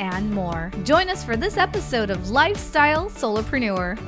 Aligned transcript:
and 0.00 0.30
more. 0.30 0.72
Join 0.84 1.08
us 1.08 1.24
for 1.24 1.36
this 1.36 1.56
episode 1.56 2.10
of 2.10 2.30
Lifestyle 2.30 3.10
Solopreneur. 3.10 3.98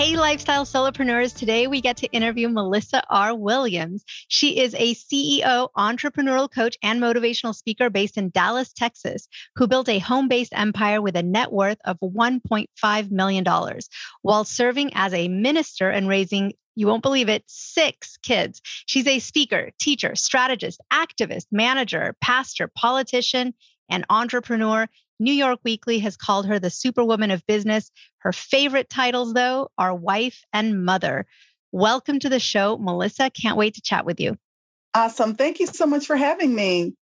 Hey, 0.00 0.16
lifestyle 0.16 0.64
solopreneurs. 0.64 1.36
Today 1.36 1.66
we 1.66 1.82
get 1.82 1.98
to 1.98 2.06
interview 2.06 2.48
Melissa 2.48 3.02
R. 3.10 3.36
Williams. 3.36 4.02
She 4.28 4.58
is 4.58 4.74
a 4.78 4.94
CEO, 4.94 5.68
entrepreneurial 5.76 6.50
coach, 6.50 6.78
and 6.82 7.02
motivational 7.02 7.54
speaker 7.54 7.90
based 7.90 8.16
in 8.16 8.30
Dallas, 8.30 8.72
Texas, 8.72 9.28
who 9.56 9.66
built 9.66 9.90
a 9.90 9.98
home 9.98 10.26
based 10.26 10.54
empire 10.56 11.02
with 11.02 11.16
a 11.16 11.22
net 11.22 11.52
worth 11.52 11.76
of 11.84 11.98
$1.5 12.00 13.10
million 13.10 13.44
while 14.22 14.44
serving 14.44 14.90
as 14.94 15.12
a 15.12 15.28
minister 15.28 15.90
and 15.90 16.08
raising 16.08 16.54
you 16.76 16.86
won't 16.86 17.02
believe 17.02 17.28
it, 17.28 17.44
six 17.46 18.16
kids. 18.22 18.60
She's 18.64 19.06
a 19.06 19.18
speaker, 19.18 19.70
teacher, 19.78 20.14
strategist, 20.14 20.80
activist, 20.92 21.46
manager, 21.50 22.16
pastor, 22.20 22.68
politician, 22.68 23.54
and 23.88 24.04
entrepreneur. 24.08 24.88
New 25.18 25.32
York 25.32 25.60
Weekly 25.64 25.98
has 25.98 26.16
called 26.16 26.46
her 26.46 26.58
the 26.58 26.70
superwoman 26.70 27.30
of 27.30 27.46
business. 27.46 27.90
Her 28.18 28.32
favorite 28.32 28.88
titles, 28.88 29.34
though, 29.34 29.70
are 29.76 29.94
wife 29.94 30.42
and 30.52 30.84
mother. 30.84 31.26
Welcome 31.72 32.18
to 32.20 32.28
the 32.28 32.40
show, 32.40 32.78
Melissa. 32.78 33.30
Can't 33.30 33.56
wait 33.56 33.74
to 33.74 33.82
chat 33.82 34.06
with 34.06 34.18
you. 34.18 34.36
Awesome. 34.94 35.34
Thank 35.34 35.60
you 35.60 35.66
so 35.66 35.86
much 35.86 36.06
for 36.06 36.16
having 36.16 36.54
me. 36.54 36.94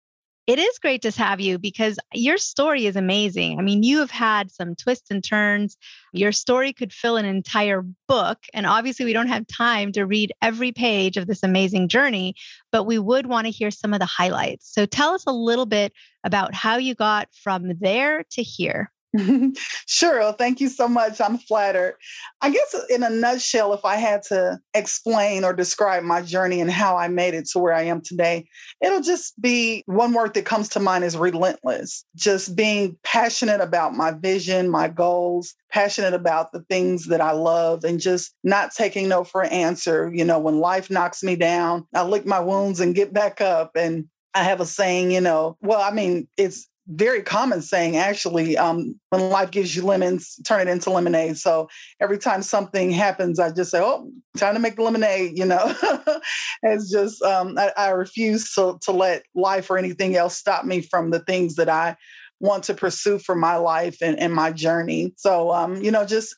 It 0.48 0.60
is 0.60 0.80
great 0.80 1.02
to 1.02 1.12
have 1.12 1.42
you 1.42 1.60
because 1.60 2.00
your 2.14 2.38
story 2.38 2.86
is 2.86 2.96
amazing. 2.96 3.60
I 3.60 3.62
mean, 3.62 3.84
you 3.84 4.00
have 4.00 4.12
had 4.12 4.50
some 4.50 4.76
twists 4.76 5.12
and 5.12 5.22
turns. 5.22 5.76
Your 6.14 6.32
story 6.32 6.72
could 6.72 6.94
fill 6.94 7.18
an 7.18 7.26
entire 7.26 7.84
book. 8.08 8.38
And 8.54 8.66
obviously, 8.66 9.04
we 9.04 9.12
don't 9.12 9.28
have 9.28 9.46
time 9.48 9.92
to 9.92 10.06
read 10.06 10.32
every 10.42 10.72
page 10.72 11.18
of 11.18 11.28
this 11.28 11.44
amazing 11.44 11.90
journey, 11.90 12.34
but 12.72 12.86
we 12.86 12.98
would 12.98 13.26
want 13.26 13.46
to 13.46 13.52
hear 13.52 13.72
some 13.72 13.94
of 13.94 14.00
the 14.00 14.06
highlights. 14.06 14.74
So 14.74 14.86
tell 14.86 15.14
us 15.14 15.26
a 15.28 15.34
little 15.34 15.66
bit 15.66 15.92
about 16.24 16.54
how 16.54 16.78
you 16.78 16.96
got 16.96 17.28
from 17.34 17.78
there 17.80 18.24
to 18.32 18.42
here. 18.42 18.90
sure. 19.88 20.34
Thank 20.34 20.60
you 20.60 20.70
so 20.70 20.88
much. 20.88 21.22
I'm 21.22 21.38
flattered. 21.38 21.96
I 22.42 22.50
guess, 22.50 22.76
uh, 22.76 22.82
in 22.90 23.04
a 23.04 23.10
nutshell, 23.10 23.74
if 23.74 23.86
I 23.86 23.96
had 23.96 24.22
to 24.24 24.60
explain 24.74 25.44
or 25.44 25.54
describe 25.54 26.04
my 26.04 26.22
journey 26.22 26.60
and 26.60 26.70
how 26.70 26.98
I 26.98 27.08
made 27.08 27.34
it 27.34 27.48
to 27.50 27.60
where 27.60 27.74
I 27.74 27.84
am 27.84 28.02
today, 28.02 28.48
it'll 28.82 29.02
just 29.02 29.40
be 29.42 29.84
one 29.86 30.14
word 30.14 30.34
that 30.34 30.46
comes 30.46 30.70
to 30.70 30.80
mind 30.80 31.04
is 31.04 31.18
relentless. 31.18 32.06
Just 32.16 32.56
being 32.56 32.98
passionate 33.04 33.62
about 33.62 33.96
my 33.96 34.12
vision, 34.12 34.70
my 34.70 34.88
goals, 34.90 35.56
passionate 35.72 36.14
about 36.14 36.52
the 36.52 36.62
things 36.70 37.08
that 37.08 37.22
I 37.22 37.32
love, 37.32 37.84
and 37.84 38.00
just 38.00 38.34
not 38.44 38.72
taking 38.74 39.08
no 39.08 39.24
for 39.24 39.42
an 39.42 39.52
answer. 39.52 40.12
You 40.14 40.26
know, 40.26 40.40
when 40.40 40.60
life 40.60 40.90
knocks 40.90 41.24
me 41.24 41.36
down, 41.36 41.88
I 41.94 42.04
lick 42.04 42.26
my 42.26 42.40
wounds 42.40 42.80
and 42.80 42.96
get 42.96 43.14
back 43.14 43.42
up. 43.42 43.72
And 43.76 44.08
I 44.34 44.44
have 44.44 44.60
a 44.62 44.66
saying, 44.66 45.12
you 45.12 45.22
know, 45.22 45.58
well, 45.62 45.82
I 45.82 45.92
mean, 45.92 46.28
it's 46.38 46.68
very 46.90 47.22
common 47.22 47.62
saying 47.62 47.98
actually 47.98 48.58
um, 48.58 48.98
when 49.10 49.30
life 49.30 49.52
gives 49.52 49.76
you 49.76 49.84
lemons 49.84 50.40
turn 50.46 50.68
it 50.68 50.72
into 50.72 50.90
lemonade. 50.90 51.38
So 51.38 51.70
every 52.02 52.18
time 52.18 52.42
something 52.42 52.92
happens 52.92 53.40
i 53.40 53.52
just 53.52 53.72
say 53.72 53.80
oh 53.82 54.10
time 54.38 54.54
to 54.54 54.60
make 54.60 54.78
lemonade 54.80 55.38
you 55.38 55.46
know? 55.46 55.74
It's 56.64 56.90
just 56.90 57.22
um, 57.22 57.58
I, 57.58 57.72
I, 57.78 57.90
refuse 57.90 58.54
to, 58.56 58.80
to 58.82 58.92
let 58.92 59.24
life 59.36 59.70
or 59.70 59.78
anything 59.78 60.16
else 60.16 60.36
stop 60.36 60.66
me 60.66 60.82
from 60.82 61.12
the 61.12 61.20
things 61.20 61.56
that 61.56 61.70
i 61.70 61.96
want 62.40 62.64
to 62.66 62.74
pursue 62.74 63.20
for 63.20 63.36
my 63.36 63.56
life 63.56 63.98
and, 64.02 64.20
and 64.20 64.34
my 64.34 64.52
journey. 64.52 65.14
So 65.18 65.52
um, 65.52 65.76
you 65.78 65.92
know 65.92 66.06
just 66.06 66.36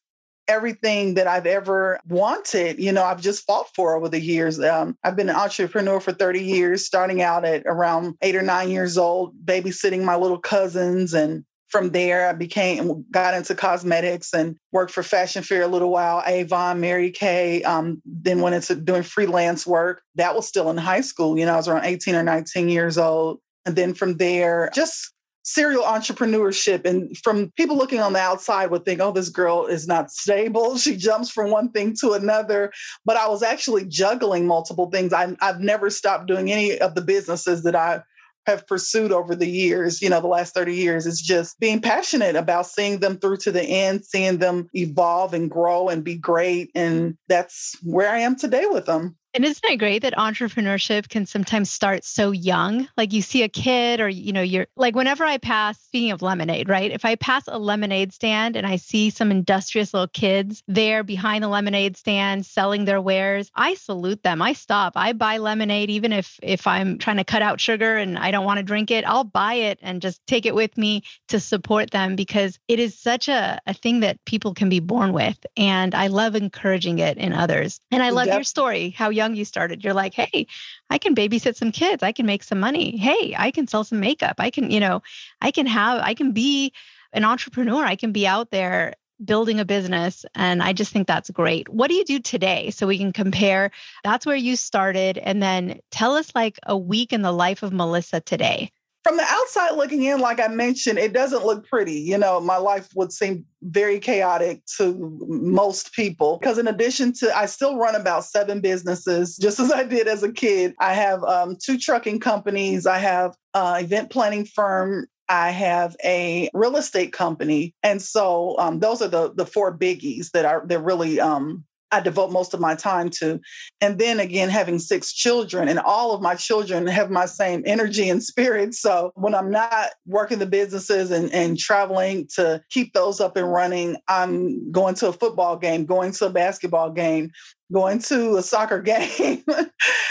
everything 0.50 1.14
that 1.14 1.28
I've 1.28 1.46
ever 1.46 2.00
wanted, 2.10 2.80
you 2.80 2.92
know, 2.92 3.04
I've 3.04 3.22
just 3.22 3.46
fought 3.46 3.68
for 3.76 3.96
over 3.96 4.10
the 4.10 4.20
years. 4.20 4.60
Um, 4.60 4.98
I've 5.04 5.16
been 5.16 5.30
an 5.30 5.36
entrepreneur 5.36 6.00
for 6.00 6.12
30 6.12 6.44
years, 6.44 6.86
starting 6.86 7.22
out 7.22 7.46
at 7.46 7.64
around 7.66 8.16
eight 8.22 8.36
or 8.36 8.42
nine 8.42 8.72
years 8.72 8.98
old, 8.98 9.36
babysitting 9.46 10.04
my 10.04 10.16
little 10.16 10.40
cousins. 10.40 11.14
And 11.14 11.46
from 11.68 11.92
there, 11.92 12.28
I 12.28 12.34
became, 12.34 13.06
got 13.12 13.36
into 13.36 13.54
cosmetics 13.54 14.34
and 14.34 14.58
worked 14.72 14.92
for 14.92 15.04
Fashion 15.04 15.44
Fair 15.44 15.62
a 15.62 15.68
little 15.68 15.92
while, 15.92 16.24
Avon, 16.26 16.82
Mary 16.82 17.12
Kay, 17.12 17.62
um, 17.62 18.02
then 18.04 18.42
went 18.42 18.56
into 18.56 18.74
doing 18.74 19.04
freelance 19.04 19.68
work. 19.68 20.02
That 20.16 20.36
was 20.36 20.48
still 20.48 20.72
in 20.72 20.78
high 20.78 21.02
school. 21.02 21.38
You 21.38 21.46
know, 21.46 21.54
I 21.54 21.58
was 21.58 21.68
around 21.68 21.86
18 21.86 22.16
or 22.16 22.24
19 22.24 22.70
years 22.70 22.98
old. 22.98 23.40
And 23.68 23.76
then 23.76 23.94
from 23.94 24.18
there, 24.18 24.72
just 24.74 25.14
serial 25.44 25.84
entrepreneurship 25.84 26.86
and 26.86 27.18
from 27.18 27.52
people 27.56 27.78
looking 27.78 28.00
on 28.00 28.14
the 28.14 28.20
outside 28.20 28.70
would 28.72 28.86
think 28.86 29.00
oh 29.00 29.12
this 29.12 29.30
girl 29.30 29.66
is 29.66 29.88
not 29.88 30.12
stable. 30.12 30.78
She 30.90 30.96
jumps 30.96 31.30
from 31.30 31.52
one 31.52 31.72
thing 31.72 31.96
to 32.02 32.14
another. 32.14 32.72
But 33.06 33.18
i 33.18 33.28
was 33.28 33.44
actually 33.44 33.86
juggling 33.86 34.46
multiple 34.48 34.90
things. 34.90 35.14
I, 35.14 35.36
i've 35.42 35.60
never 35.60 35.90
stopped 35.90 36.28
doing 36.28 36.52
any 36.52 36.78
of 36.80 36.96
the 36.96 37.02
businesses 37.02 37.64
that 37.64 37.76
i 37.76 38.02
have 38.46 38.66
pursued 38.66 39.12
over 39.12 39.36
the 39.36 39.50
years 39.50 40.02
you 40.02 40.10
know 40.10 40.22
the 40.22 40.28
last 40.28 40.54
30 40.54 40.76
years. 40.76 41.06
Is 41.06 41.22
just 41.22 41.60
being 41.60 41.82
passionate 41.82 42.36
about 42.36 42.66
seeing 42.66 43.00
them 43.00 43.18
through 43.18 43.38
to 43.38 43.52
the 43.52 43.64
end 43.64 44.06
seeing 44.06 44.38
them 44.38 44.70
evolve 44.74 45.34
and 45.34 45.50
grow 45.50 45.90
and 45.90 46.04
be 46.04 46.16
great 46.16 46.72
and 46.76 47.18
that's 47.28 47.78
where 47.84 48.10
i 48.10 48.20
am 48.20 48.36
today 48.36 48.66
with 48.66 48.86
them 48.86 49.16
and 49.34 49.46
isn't 49.46 49.64
it 49.64 49.78
great 49.78 50.02
that 50.02 50.14
entrepreneurship 50.14 51.08
can 51.10 51.26
sometimes 51.26 51.70
start 51.70 52.04
so 52.04 52.32
young? 52.32 52.88
Like 52.98 53.14
you 53.14 53.22
see 53.22 53.44
a 53.44 53.50
kid, 53.50 54.02
or, 54.02 54.10
you 54.10 54.34
know, 54.34 54.42
you're 54.42 54.68
like, 54.76 54.96
whenever 54.96 55.24
I 55.24 55.38
pass, 55.38 55.80
speaking 55.80 56.12
of 56.12 56.22
lemonade, 56.22 56.68
right? 56.68 56.92
If 56.92 57.06
I 57.06 57.16
pass 57.16 57.44
a 57.48 57.60
lemonade 57.60 58.12
stand 58.12 58.56
and 58.56 58.66
I 58.66 58.78
see 58.78 59.10
some 59.10 59.30
industrious 59.30 59.94
little 59.94 60.08
kids 60.08 60.64
there 60.68 61.04
behind 61.04 61.44
the 61.44 61.48
lemonade 61.48 61.96
stand 61.96 62.46
selling 62.46 62.86
their 62.86 63.02
wares, 63.02 63.52
I 63.56 63.76
salute 63.76 64.24
them. 64.24 64.42
I 64.42 64.54
stop. 64.54 64.94
I 64.96 65.14
buy 65.14 65.38
lemonade, 65.38 65.90
even 65.92 66.12
if 66.12 66.40
if 66.42 66.66
I'm 66.66 66.98
trying 66.98 67.18
to 67.18 67.24
cut 67.24 67.42
out 67.42 67.62
sugar 67.62 67.98
and 67.98 68.18
I 68.18 68.32
don't 68.32 68.46
want 68.46 68.58
to 68.58 68.64
drink 68.64 68.90
it, 68.90 69.06
I'll 69.06 69.24
buy 69.24 69.54
it 69.54 69.80
and 69.82 70.02
just 70.02 70.26
take 70.26 70.46
it 70.46 70.56
with 70.56 70.78
me 70.78 71.04
to 71.28 71.40
support 71.40 71.92
them 71.92 72.16
because 72.16 72.58
it 72.68 72.80
is 72.80 72.98
such 72.98 73.28
a, 73.28 73.60
a 73.68 73.74
thing 73.74 74.00
that 74.00 74.24
people 74.26 74.54
can 74.54 74.70
be 74.70 74.80
born 74.80 75.14
with. 75.14 75.38
And 75.56 75.94
I 75.94 76.08
love 76.08 76.36
encouraging 76.36 77.00
it 77.00 77.18
in 77.18 77.34
others. 77.34 77.80
And 77.92 78.02
I 78.02 78.10
love 78.10 78.28
yep. 78.28 78.36
your 78.36 78.44
story, 78.44 78.90
how 78.90 79.10
young 79.20 79.36
you 79.36 79.46
started. 79.46 79.84
You're 79.84 79.94
like, 80.04 80.14
hey, 80.14 80.48
I 80.90 80.98
can 80.98 81.14
babysit 81.14 81.56
some 81.56 81.72
kids. 81.72 82.02
I 82.04 82.14
can 82.14 82.26
make 82.26 82.44
some 82.44 82.60
money. 82.60 82.98
Hey, 82.98 83.36
I 83.38 83.52
can 83.52 83.68
sell 83.68 83.84
some 83.84 84.00
makeup. 84.00 84.36
I 84.40 84.50
can, 84.50 84.72
you 84.72 84.80
know, 84.80 85.02
I 85.42 85.52
can 85.52 85.68
have, 85.68 86.02
I 86.02 86.14
can 86.14 86.32
be 86.32 86.74
an 87.14 87.26
entrepreneur. 87.26 87.84
I 87.84 87.96
can 87.96 88.12
be 88.12 88.26
out 88.26 88.52
there 88.52 88.96
building 89.24 89.60
a 89.60 89.66
business. 89.66 90.26
And 90.34 90.64
I 90.64 90.74
just 90.74 90.94
think 90.94 91.08
that's 91.08 91.30
great. 91.30 91.68
What 91.68 91.90
do 91.90 91.96
you 91.96 92.06
do 92.06 92.20
today? 92.20 92.72
So 92.72 92.88
we 92.88 92.98
can 92.98 93.12
compare. 93.12 93.72
That's 94.04 94.26
where 94.26 94.36
you 94.48 94.56
started. 94.56 95.18
And 95.18 95.44
then 95.44 95.80
tell 95.92 96.16
us 96.16 96.32
like 96.34 96.58
a 96.66 96.78
week 96.78 97.12
in 97.12 97.22
the 97.22 97.34
life 97.34 97.64
of 97.64 97.74
Melissa 97.74 98.22
today 98.22 98.72
from 99.04 99.18
the 99.18 99.24
outside 99.24 99.76
looking 99.76 100.04
in, 100.04 100.20
like 100.20 100.40
I 100.40 100.48
mentioned, 100.48 101.00
it 101.00 101.14
doesn't 101.14 101.46
look 101.46 101.68
pretty. 101.68 102.00
You 102.00 102.18
know, 102.18 102.40
my 102.42 102.58
life 102.58 102.90
would 102.96 103.14
seem 103.14 103.46
very 103.64 104.00
chaotic 104.00 104.62
to 104.78 105.18
most 105.28 105.94
people 105.94 106.38
because, 106.38 106.58
in 106.58 106.68
addition 106.68 107.14
to, 107.14 107.36
I 107.36 107.46
still 107.46 107.78
run 107.78 107.96
about 107.96 108.26
seven 108.26 108.60
businesses, 108.60 109.38
just 109.38 109.60
as 109.60 109.72
I 109.72 109.84
did 109.84 110.08
as 110.08 110.24
a 110.24 110.32
kid. 110.32 110.74
I 110.80 110.94
have 110.94 111.24
um, 111.24 111.56
two 111.62 111.78
trucking 111.78 112.20
companies. 112.20 112.86
I 112.86 112.98
have 112.98 113.36
an 113.54 113.84
event 113.84 114.10
planning 114.10 114.46
firm. 114.46 115.08
I 115.30 115.52
have 115.52 115.96
a 116.04 116.50
real 116.54 116.76
estate 116.76 117.14
company, 117.14 117.76
and 117.84 118.02
so 118.02 118.58
um, 118.58 118.80
those 118.80 119.02
are 119.02 119.08
the 119.08 119.32
the 119.34 119.46
four 119.46 119.78
biggies 119.78 120.32
that 120.32 120.44
are 120.44 120.64
they're 120.66 120.80
really 120.82 121.20
um, 121.20 121.64
I 121.92 122.00
devote 122.00 122.32
most 122.32 122.54
of 122.54 122.60
my 122.60 122.76
time 122.76 123.10
to. 123.20 123.40
And 123.82 123.98
then 124.00 124.20
again, 124.20 124.50
having 124.50 124.80
six 124.80 125.14
children, 125.14 125.68
and 125.68 125.80
all 125.80 126.14
of 126.14 126.22
my 126.22 126.36
children 126.36 126.86
have 126.88 127.10
my 127.10 127.26
same 127.26 127.64
energy 127.66 128.10
and 128.10 128.24
spirit. 128.24 128.74
So 128.74 129.12
when 129.16 129.36
I'm 129.36 129.52
not 129.52 129.92
working 130.06 130.40
the 130.40 130.46
businesses 130.46 131.12
and, 131.12 131.32
and 131.34 131.58
traveling 131.58 132.28
to 132.36 132.62
keep 132.70 132.94
those 132.94 133.20
up 133.20 133.38
and 133.38 133.52
running, 133.52 133.98
I'm 134.08 134.72
going 134.72 134.96
to 134.96 135.08
a 135.08 135.14
football 135.14 135.58
game, 135.58 135.86
going 135.86 136.12
to 136.14 136.28
a 136.28 136.30
basketball 136.30 136.92
game, 136.92 137.32
going 137.72 138.00
to 138.00 138.38
a 138.38 138.44
soccer 138.44 138.82
game. 138.82 139.44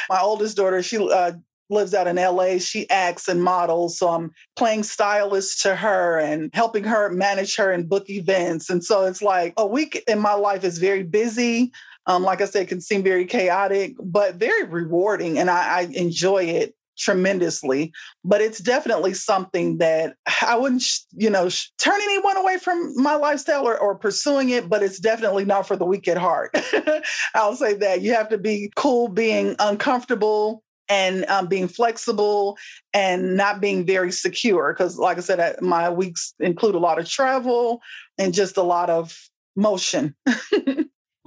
my 0.09 0.21
oldest 0.21 0.57
daughter, 0.57 0.83
she 0.83 0.99
uh, 0.99 1.33
lives 1.71 1.95
out 1.95 2.07
in 2.07 2.17
LA. 2.17 2.59
She 2.59 2.89
acts 2.91 3.29
and 3.29 3.43
models. 3.43 3.99
So 3.99 4.09
I'm 4.09 4.33
playing 4.57 4.83
stylist 4.83 5.63
to 5.63 5.77
her 5.77 6.19
and 6.19 6.51
helping 6.55 6.85
her 6.85 7.11
manage 7.11 7.57
her 7.57 7.73
and 7.73 7.89
book 7.89 8.09
events. 8.09 8.71
And 8.71 8.85
so 8.85 9.05
it's 9.05 9.23
like 9.23 9.55
a 9.57 9.67
week 9.67 10.03
in 10.09 10.19
my 10.19 10.35
life 10.35 10.65
is 10.65 10.79
very 10.79 11.03
busy. 11.03 11.73
Um, 12.07 12.23
like 12.23 12.41
I 12.41 12.47
said, 12.47 12.69
can 12.69 12.81
seem 12.81 13.03
very 13.03 13.27
chaotic, 13.27 13.95
but 14.03 14.37
very 14.37 14.65
rewarding. 14.65 15.39
And 15.39 15.51
I, 15.51 15.81
I 15.81 15.89
enjoy 15.93 16.45
it 16.45 16.75
tremendously. 16.99 17.93
But 18.25 18.41
it's 18.41 18.59
definitely 18.59 19.15
something 19.15 19.79
that 19.79 20.15
I 20.43 20.57
wouldn't, 20.57 20.85
you 21.13 21.31
know, 21.31 21.49
turn 21.79 22.01
anyone 22.03 22.37
away 22.37 22.59
from 22.59 22.93
my 23.01 23.15
lifestyle 23.15 23.67
or, 23.67 23.79
or 23.79 23.95
pursuing 23.95 24.51
it, 24.51 24.69
but 24.69 24.83
it's 24.83 24.99
definitely 24.99 25.45
not 25.45 25.67
for 25.67 25.77
the 25.77 25.85
weak 25.85 26.09
at 26.09 26.19
heart. 26.19 26.51
I'll 27.35 27.57
say 27.57 27.75
that. 27.75 28.03
You 28.03 28.15
have 28.15 28.29
to 28.31 28.39
be 28.39 28.73
cool 28.75 29.09
being 29.09 29.55
uncomfortable 29.59 30.63
and 30.89 31.25
um, 31.27 31.47
being 31.47 31.69
flexible 31.69 32.57
and 32.93 33.37
not 33.37 33.61
being 33.61 33.85
very 33.85 34.13
secure. 34.13 34.73
Because, 34.73 34.99
like 34.99 35.19
I 35.19 35.21
said, 35.21 35.61
my 35.61 35.91
weeks 35.91 36.35
include 36.41 36.75
a 36.75 36.79
lot 36.79 36.99
of 36.99 37.09
travel 37.09 37.81
and 38.17 38.35
just 38.35 38.57
a 38.57 38.63
lot 38.63 38.91
of 38.91 39.17
motion. 39.57 40.15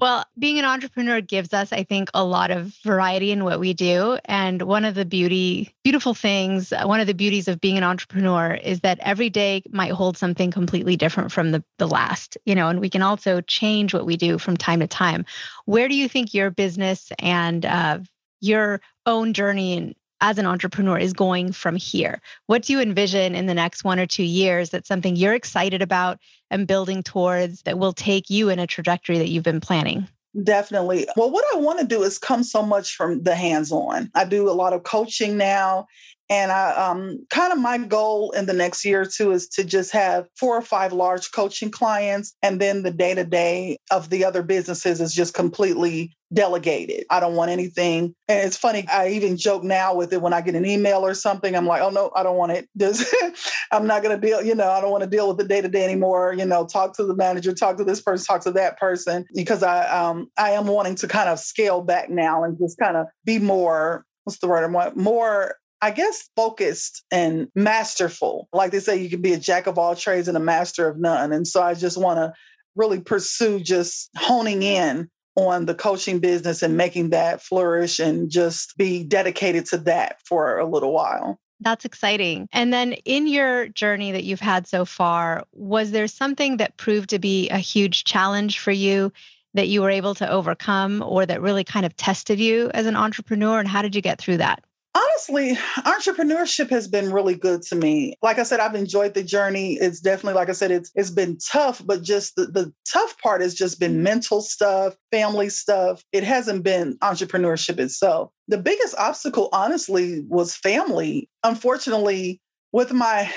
Well, 0.01 0.25
being 0.39 0.57
an 0.57 0.65
entrepreneur 0.65 1.21
gives 1.21 1.53
us, 1.53 1.71
I 1.71 1.83
think, 1.83 2.09
a 2.15 2.23
lot 2.23 2.49
of 2.49 2.75
variety 2.83 3.31
in 3.31 3.43
what 3.43 3.59
we 3.59 3.71
do. 3.71 4.17
And 4.25 4.63
one 4.63 4.83
of 4.83 4.95
the 4.95 5.05
beauty, 5.05 5.75
beautiful 5.83 6.15
things, 6.15 6.73
one 6.85 6.99
of 6.99 7.05
the 7.05 7.13
beauties 7.13 7.47
of 7.47 7.61
being 7.61 7.77
an 7.77 7.83
entrepreneur 7.83 8.55
is 8.55 8.79
that 8.79 8.97
every 9.01 9.29
day 9.29 9.61
might 9.69 9.91
hold 9.91 10.17
something 10.17 10.49
completely 10.49 10.97
different 10.97 11.31
from 11.31 11.51
the, 11.51 11.63
the 11.77 11.87
last, 11.87 12.35
you 12.45 12.55
know, 12.55 12.67
and 12.67 12.79
we 12.79 12.89
can 12.89 13.03
also 13.03 13.41
change 13.41 13.93
what 13.93 14.07
we 14.07 14.17
do 14.17 14.39
from 14.39 14.57
time 14.57 14.79
to 14.79 14.87
time. 14.87 15.23
Where 15.65 15.87
do 15.87 15.93
you 15.93 16.09
think 16.09 16.33
your 16.33 16.49
business 16.49 17.11
and 17.19 17.63
uh, 17.63 17.99
your 18.41 18.81
own 19.05 19.33
journey 19.33 19.77
and 19.77 19.95
as 20.21 20.37
an 20.37 20.45
entrepreneur 20.45 20.99
is 20.99 21.13
going 21.13 21.51
from 21.51 21.75
here? 21.75 22.21
What 22.45 22.61
do 22.61 22.73
you 22.73 22.79
envision 22.79 23.33
in 23.35 23.47
the 23.47 23.53
next 23.53 23.83
one 23.83 23.99
or 23.99 24.05
two 24.05 24.23
years 24.23 24.69
that's 24.69 24.87
something 24.87 25.15
you're 25.15 25.33
excited 25.33 25.81
about 25.81 26.19
and 26.51 26.67
building 26.67 27.01
towards 27.01 27.63
that 27.63 27.79
will 27.79 27.93
take 27.93 28.29
you 28.29 28.49
in 28.49 28.59
a 28.59 28.67
trajectory 28.67 29.17
that 29.17 29.29
you've 29.29 29.43
been 29.43 29.59
planning? 29.59 30.07
Definitely. 30.43 31.07
Well, 31.17 31.29
what 31.29 31.43
I 31.53 31.57
want 31.57 31.79
to 31.79 31.85
do 31.85 32.03
is 32.03 32.17
come 32.17 32.43
so 32.43 32.61
much 32.61 32.95
from 32.95 33.23
the 33.23 33.35
hands 33.35 33.71
on. 33.71 34.09
I 34.15 34.23
do 34.23 34.49
a 34.49 34.53
lot 34.53 34.73
of 34.73 34.83
coaching 34.83 35.37
now 35.37 35.87
and 36.31 36.49
I 36.49 36.71
um, 36.71 37.25
kind 37.29 37.51
of 37.51 37.59
my 37.59 37.77
goal 37.77 38.31
in 38.31 38.45
the 38.45 38.53
next 38.53 38.85
year 38.85 39.01
or 39.01 39.05
two 39.05 39.31
is 39.31 39.49
to 39.49 39.65
just 39.65 39.91
have 39.91 40.27
four 40.39 40.55
or 40.55 40.61
five 40.61 40.93
large 40.93 41.29
coaching 41.33 41.69
clients. 41.69 42.33
And 42.41 42.61
then 42.61 42.83
the 42.83 42.91
day 42.91 43.13
to 43.13 43.25
day 43.25 43.77
of 43.91 44.09
the 44.09 44.23
other 44.23 44.41
businesses 44.41 45.01
is 45.01 45.13
just 45.13 45.33
completely 45.33 46.15
delegated. 46.33 47.03
I 47.09 47.19
don't 47.19 47.35
want 47.35 47.51
anything. 47.51 48.15
And 48.29 48.47
it's 48.47 48.55
funny, 48.55 48.87
I 48.87 49.09
even 49.09 49.35
joke 49.35 49.61
now 49.65 49.93
with 49.93 50.13
it 50.13 50.21
when 50.21 50.31
I 50.31 50.39
get 50.39 50.55
an 50.55 50.65
email 50.65 51.05
or 51.05 51.13
something. 51.13 51.53
I'm 51.53 51.67
like, 51.67 51.81
oh 51.81 51.89
no, 51.89 52.11
I 52.15 52.23
don't 52.23 52.37
want 52.37 52.53
it. 52.53 52.69
I'm 53.73 53.85
not 53.85 54.01
going 54.01 54.17
to 54.17 54.25
deal, 54.25 54.41
you 54.41 54.55
know, 54.55 54.69
I 54.69 54.79
don't 54.79 54.91
want 54.91 55.03
to 55.03 55.09
deal 55.09 55.27
with 55.27 55.37
the 55.37 55.43
day 55.43 55.59
to 55.59 55.67
day 55.67 55.83
anymore. 55.83 56.33
You 56.33 56.45
know, 56.45 56.65
talk 56.65 56.95
to 56.95 57.03
the 57.03 57.13
manager, 57.13 57.53
talk 57.53 57.75
to 57.75 57.83
this 57.83 58.01
person, 58.01 58.25
talk 58.25 58.41
to 58.43 58.51
that 58.51 58.79
person, 58.79 59.25
because 59.35 59.63
I 59.63 59.85
um 59.89 60.31
I 60.37 60.51
am 60.51 60.67
wanting 60.67 60.95
to 60.95 61.09
kind 61.09 61.27
of 61.27 61.39
scale 61.39 61.81
back 61.81 62.09
now 62.09 62.45
and 62.45 62.57
just 62.57 62.77
kind 62.79 62.95
of 62.95 63.07
be 63.25 63.37
more 63.37 64.05
what's 64.23 64.39
the 64.39 64.47
word? 64.47 64.63
I'm 64.63 64.97
more 65.01 65.55
I 65.81 65.91
guess, 65.91 66.29
focused 66.35 67.03
and 67.11 67.47
masterful. 67.55 68.47
Like 68.53 68.71
they 68.71 68.79
say, 68.79 68.97
you 68.97 69.09
can 69.09 69.21
be 69.21 69.33
a 69.33 69.39
jack 69.39 69.67
of 69.67 69.77
all 69.77 69.95
trades 69.95 70.27
and 70.27 70.37
a 70.37 70.41
master 70.41 70.87
of 70.87 70.97
none. 70.99 71.31
And 71.31 71.47
so 71.47 71.61
I 71.63 71.73
just 71.73 71.97
want 71.97 72.17
to 72.17 72.33
really 72.75 72.99
pursue 72.99 73.59
just 73.59 74.09
honing 74.15 74.63
in 74.63 75.09
on 75.35 75.65
the 75.65 75.75
coaching 75.75 76.19
business 76.19 76.61
and 76.61 76.77
making 76.77 77.09
that 77.09 77.41
flourish 77.41 77.99
and 77.99 78.29
just 78.29 78.77
be 78.77 79.03
dedicated 79.03 79.65
to 79.67 79.77
that 79.77 80.17
for 80.25 80.59
a 80.59 80.65
little 80.65 80.91
while. 80.91 81.39
That's 81.61 81.85
exciting. 81.85 82.47
And 82.51 82.73
then 82.73 82.93
in 82.93 83.27
your 83.27 83.67
journey 83.69 84.11
that 84.11 84.23
you've 84.23 84.39
had 84.39 84.67
so 84.67 84.83
far, 84.83 85.43
was 85.53 85.91
there 85.91 86.07
something 86.07 86.57
that 86.57 86.77
proved 86.77 87.09
to 87.11 87.19
be 87.19 87.49
a 87.49 87.57
huge 87.57 88.03
challenge 88.03 88.59
for 88.59 88.71
you 88.71 89.13
that 89.53 89.67
you 89.67 89.81
were 89.81 89.89
able 89.89 90.15
to 90.15 90.29
overcome 90.29 91.03
or 91.05 91.25
that 91.25 91.41
really 91.41 91.63
kind 91.63 91.85
of 91.85 91.95
tested 91.95 92.39
you 92.39 92.71
as 92.73 92.85
an 92.87 92.95
entrepreneur? 92.95 93.59
And 93.59 93.67
how 93.67 93.81
did 93.81 93.95
you 93.95 94.01
get 94.01 94.19
through 94.19 94.37
that? 94.37 94.63
Honestly, 94.95 95.55
entrepreneurship 95.79 96.69
has 96.69 96.87
been 96.87 97.11
really 97.11 97.35
good 97.35 97.61
to 97.63 97.75
me. 97.75 98.15
Like 98.21 98.39
I 98.39 98.43
said, 98.43 98.59
I've 98.59 98.75
enjoyed 98.75 99.13
the 99.13 99.23
journey. 99.23 99.73
It's 99.73 99.99
definitely, 99.99 100.35
like 100.35 100.49
I 100.49 100.53
said, 100.53 100.71
it's 100.71 100.91
it's 100.95 101.09
been 101.09 101.37
tough, 101.37 101.81
but 101.85 102.03
just 102.03 102.35
the, 102.35 102.45
the 102.45 102.73
tough 102.91 103.17
part 103.19 103.41
has 103.41 103.53
just 103.53 103.79
been 103.79 103.93
mm-hmm. 103.93 104.03
mental 104.03 104.41
stuff, 104.41 104.95
family 105.11 105.49
stuff. 105.49 106.03
It 106.11 106.23
hasn't 106.23 106.63
been 106.63 106.97
entrepreneurship 106.99 107.79
itself. 107.79 108.31
The 108.47 108.57
biggest 108.57 108.95
obstacle, 108.97 109.49
honestly, 109.53 110.23
was 110.27 110.55
family. 110.55 111.29
Unfortunately, 111.43 112.41
with 112.73 112.91
my 112.93 113.31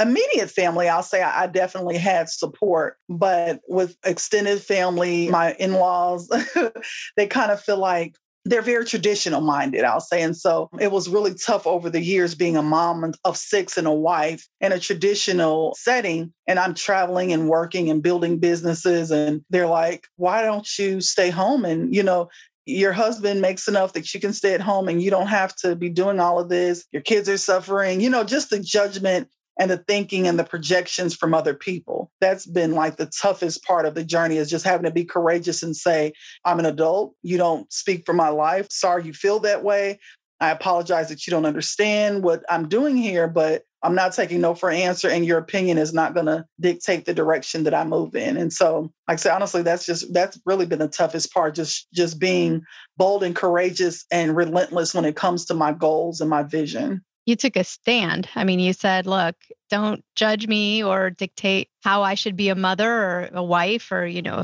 immediate 0.00 0.50
family, 0.50 0.88
I'll 0.88 1.02
say 1.02 1.22
I 1.22 1.46
definitely 1.46 1.98
had 1.98 2.28
support, 2.28 2.96
but 3.08 3.60
with 3.68 3.96
extended 4.04 4.60
family, 4.60 5.28
my 5.28 5.54
in 5.54 5.74
laws, 5.74 6.30
they 7.16 7.26
kind 7.26 7.50
of 7.50 7.60
feel 7.60 7.78
like 7.78 8.16
they're 8.46 8.62
very 8.62 8.84
traditional 8.84 9.40
minded, 9.40 9.84
I'll 9.84 10.00
say. 10.00 10.22
And 10.22 10.36
so 10.36 10.70
it 10.80 10.92
was 10.92 11.08
really 11.08 11.34
tough 11.34 11.66
over 11.66 11.90
the 11.90 12.00
years 12.00 12.34
being 12.34 12.56
a 12.56 12.62
mom 12.62 13.12
of 13.24 13.36
six 13.36 13.76
and 13.76 13.86
a 13.86 13.92
wife 13.92 14.46
in 14.60 14.72
a 14.72 14.78
traditional 14.78 15.74
setting. 15.76 16.32
And 16.46 16.58
I'm 16.58 16.74
traveling 16.74 17.32
and 17.32 17.48
working 17.48 17.90
and 17.90 18.02
building 18.02 18.38
businesses. 18.38 19.10
And 19.10 19.44
they're 19.50 19.66
like, 19.66 20.06
why 20.16 20.42
don't 20.42 20.66
you 20.78 21.00
stay 21.00 21.30
home? 21.30 21.64
And, 21.64 21.94
you 21.94 22.04
know, 22.04 22.28
your 22.66 22.92
husband 22.92 23.40
makes 23.40 23.68
enough 23.68 23.92
that 23.92 24.12
you 24.12 24.20
can 24.20 24.32
stay 24.32 24.54
at 24.54 24.60
home 24.60 24.88
and 24.88 25.02
you 25.02 25.10
don't 25.10 25.28
have 25.28 25.54
to 25.56 25.76
be 25.76 25.88
doing 25.88 26.20
all 26.20 26.38
of 26.38 26.48
this. 26.48 26.84
Your 26.92 27.02
kids 27.02 27.28
are 27.28 27.38
suffering, 27.38 28.00
you 28.00 28.10
know, 28.10 28.24
just 28.24 28.50
the 28.50 28.58
judgment 28.60 29.28
and 29.58 29.70
the 29.70 29.78
thinking 29.78 30.26
and 30.26 30.38
the 30.38 30.44
projections 30.44 31.14
from 31.14 31.34
other 31.34 31.54
people. 31.54 32.10
That's 32.20 32.46
been 32.46 32.72
like 32.72 32.96
the 32.96 33.10
toughest 33.20 33.64
part 33.64 33.86
of 33.86 33.94
the 33.94 34.04
journey 34.04 34.36
is 34.36 34.50
just 34.50 34.64
having 34.64 34.84
to 34.84 34.90
be 34.90 35.04
courageous 35.04 35.62
and 35.62 35.76
say, 35.76 36.12
I'm 36.44 36.58
an 36.58 36.66
adult. 36.66 37.14
You 37.22 37.38
don't 37.38 37.70
speak 37.72 38.04
for 38.04 38.12
my 38.12 38.28
life. 38.28 38.66
Sorry 38.70 39.04
you 39.04 39.12
feel 39.12 39.40
that 39.40 39.64
way. 39.64 39.98
I 40.40 40.50
apologize 40.50 41.08
that 41.08 41.26
you 41.26 41.30
don't 41.30 41.46
understand 41.46 42.22
what 42.22 42.44
I'm 42.50 42.68
doing 42.68 42.96
here, 42.96 43.26
but 43.26 43.62
I'm 43.82 43.94
not 43.94 44.12
taking 44.12 44.40
no 44.40 44.54
for 44.54 44.68
an 44.68 44.76
answer, 44.76 45.08
and 45.08 45.24
your 45.24 45.38
opinion 45.38 45.78
is 45.78 45.94
not 45.94 46.12
going 46.12 46.26
to 46.26 46.44
dictate 46.60 47.04
the 47.04 47.14
direction 47.14 47.64
that 47.64 47.74
I 47.74 47.84
move 47.84 48.16
in. 48.16 48.36
And 48.36 48.52
so, 48.52 48.92
like 49.06 49.14
I 49.14 49.16
said, 49.16 49.32
honestly, 49.34 49.62
that's 49.62 49.86
just 49.86 50.12
that's 50.12 50.40
really 50.44 50.66
been 50.66 50.80
the 50.80 50.88
toughest 50.88 51.32
part. 51.32 51.54
Just 51.54 51.86
just 51.92 52.18
being 52.18 52.62
bold 52.96 53.22
and 53.22 53.36
courageous 53.36 54.04
and 54.10 54.36
relentless 54.36 54.92
when 54.92 55.04
it 55.04 55.16
comes 55.16 55.44
to 55.46 55.54
my 55.54 55.72
goals 55.72 56.20
and 56.20 56.28
my 56.28 56.42
vision 56.42 57.02
you 57.26 57.34
took 57.34 57.56
a 57.56 57.64
stand. 57.64 58.28
I 58.36 58.44
mean, 58.44 58.60
you 58.60 58.72
said, 58.72 59.06
look, 59.06 59.34
don't 59.68 60.04
judge 60.14 60.46
me 60.46 60.82
or 60.82 61.10
dictate 61.10 61.68
how 61.82 62.02
I 62.02 62.14
should 62.14 62.36
be 62.36 62.48
a 62.48 62.54
mother 62.54 62.90
or 62.90 63.30
a 63.32 63.42
wife 63.42 63.90
or, 63.90 64.06
you 64.06 64.22
know, 64.22 64.42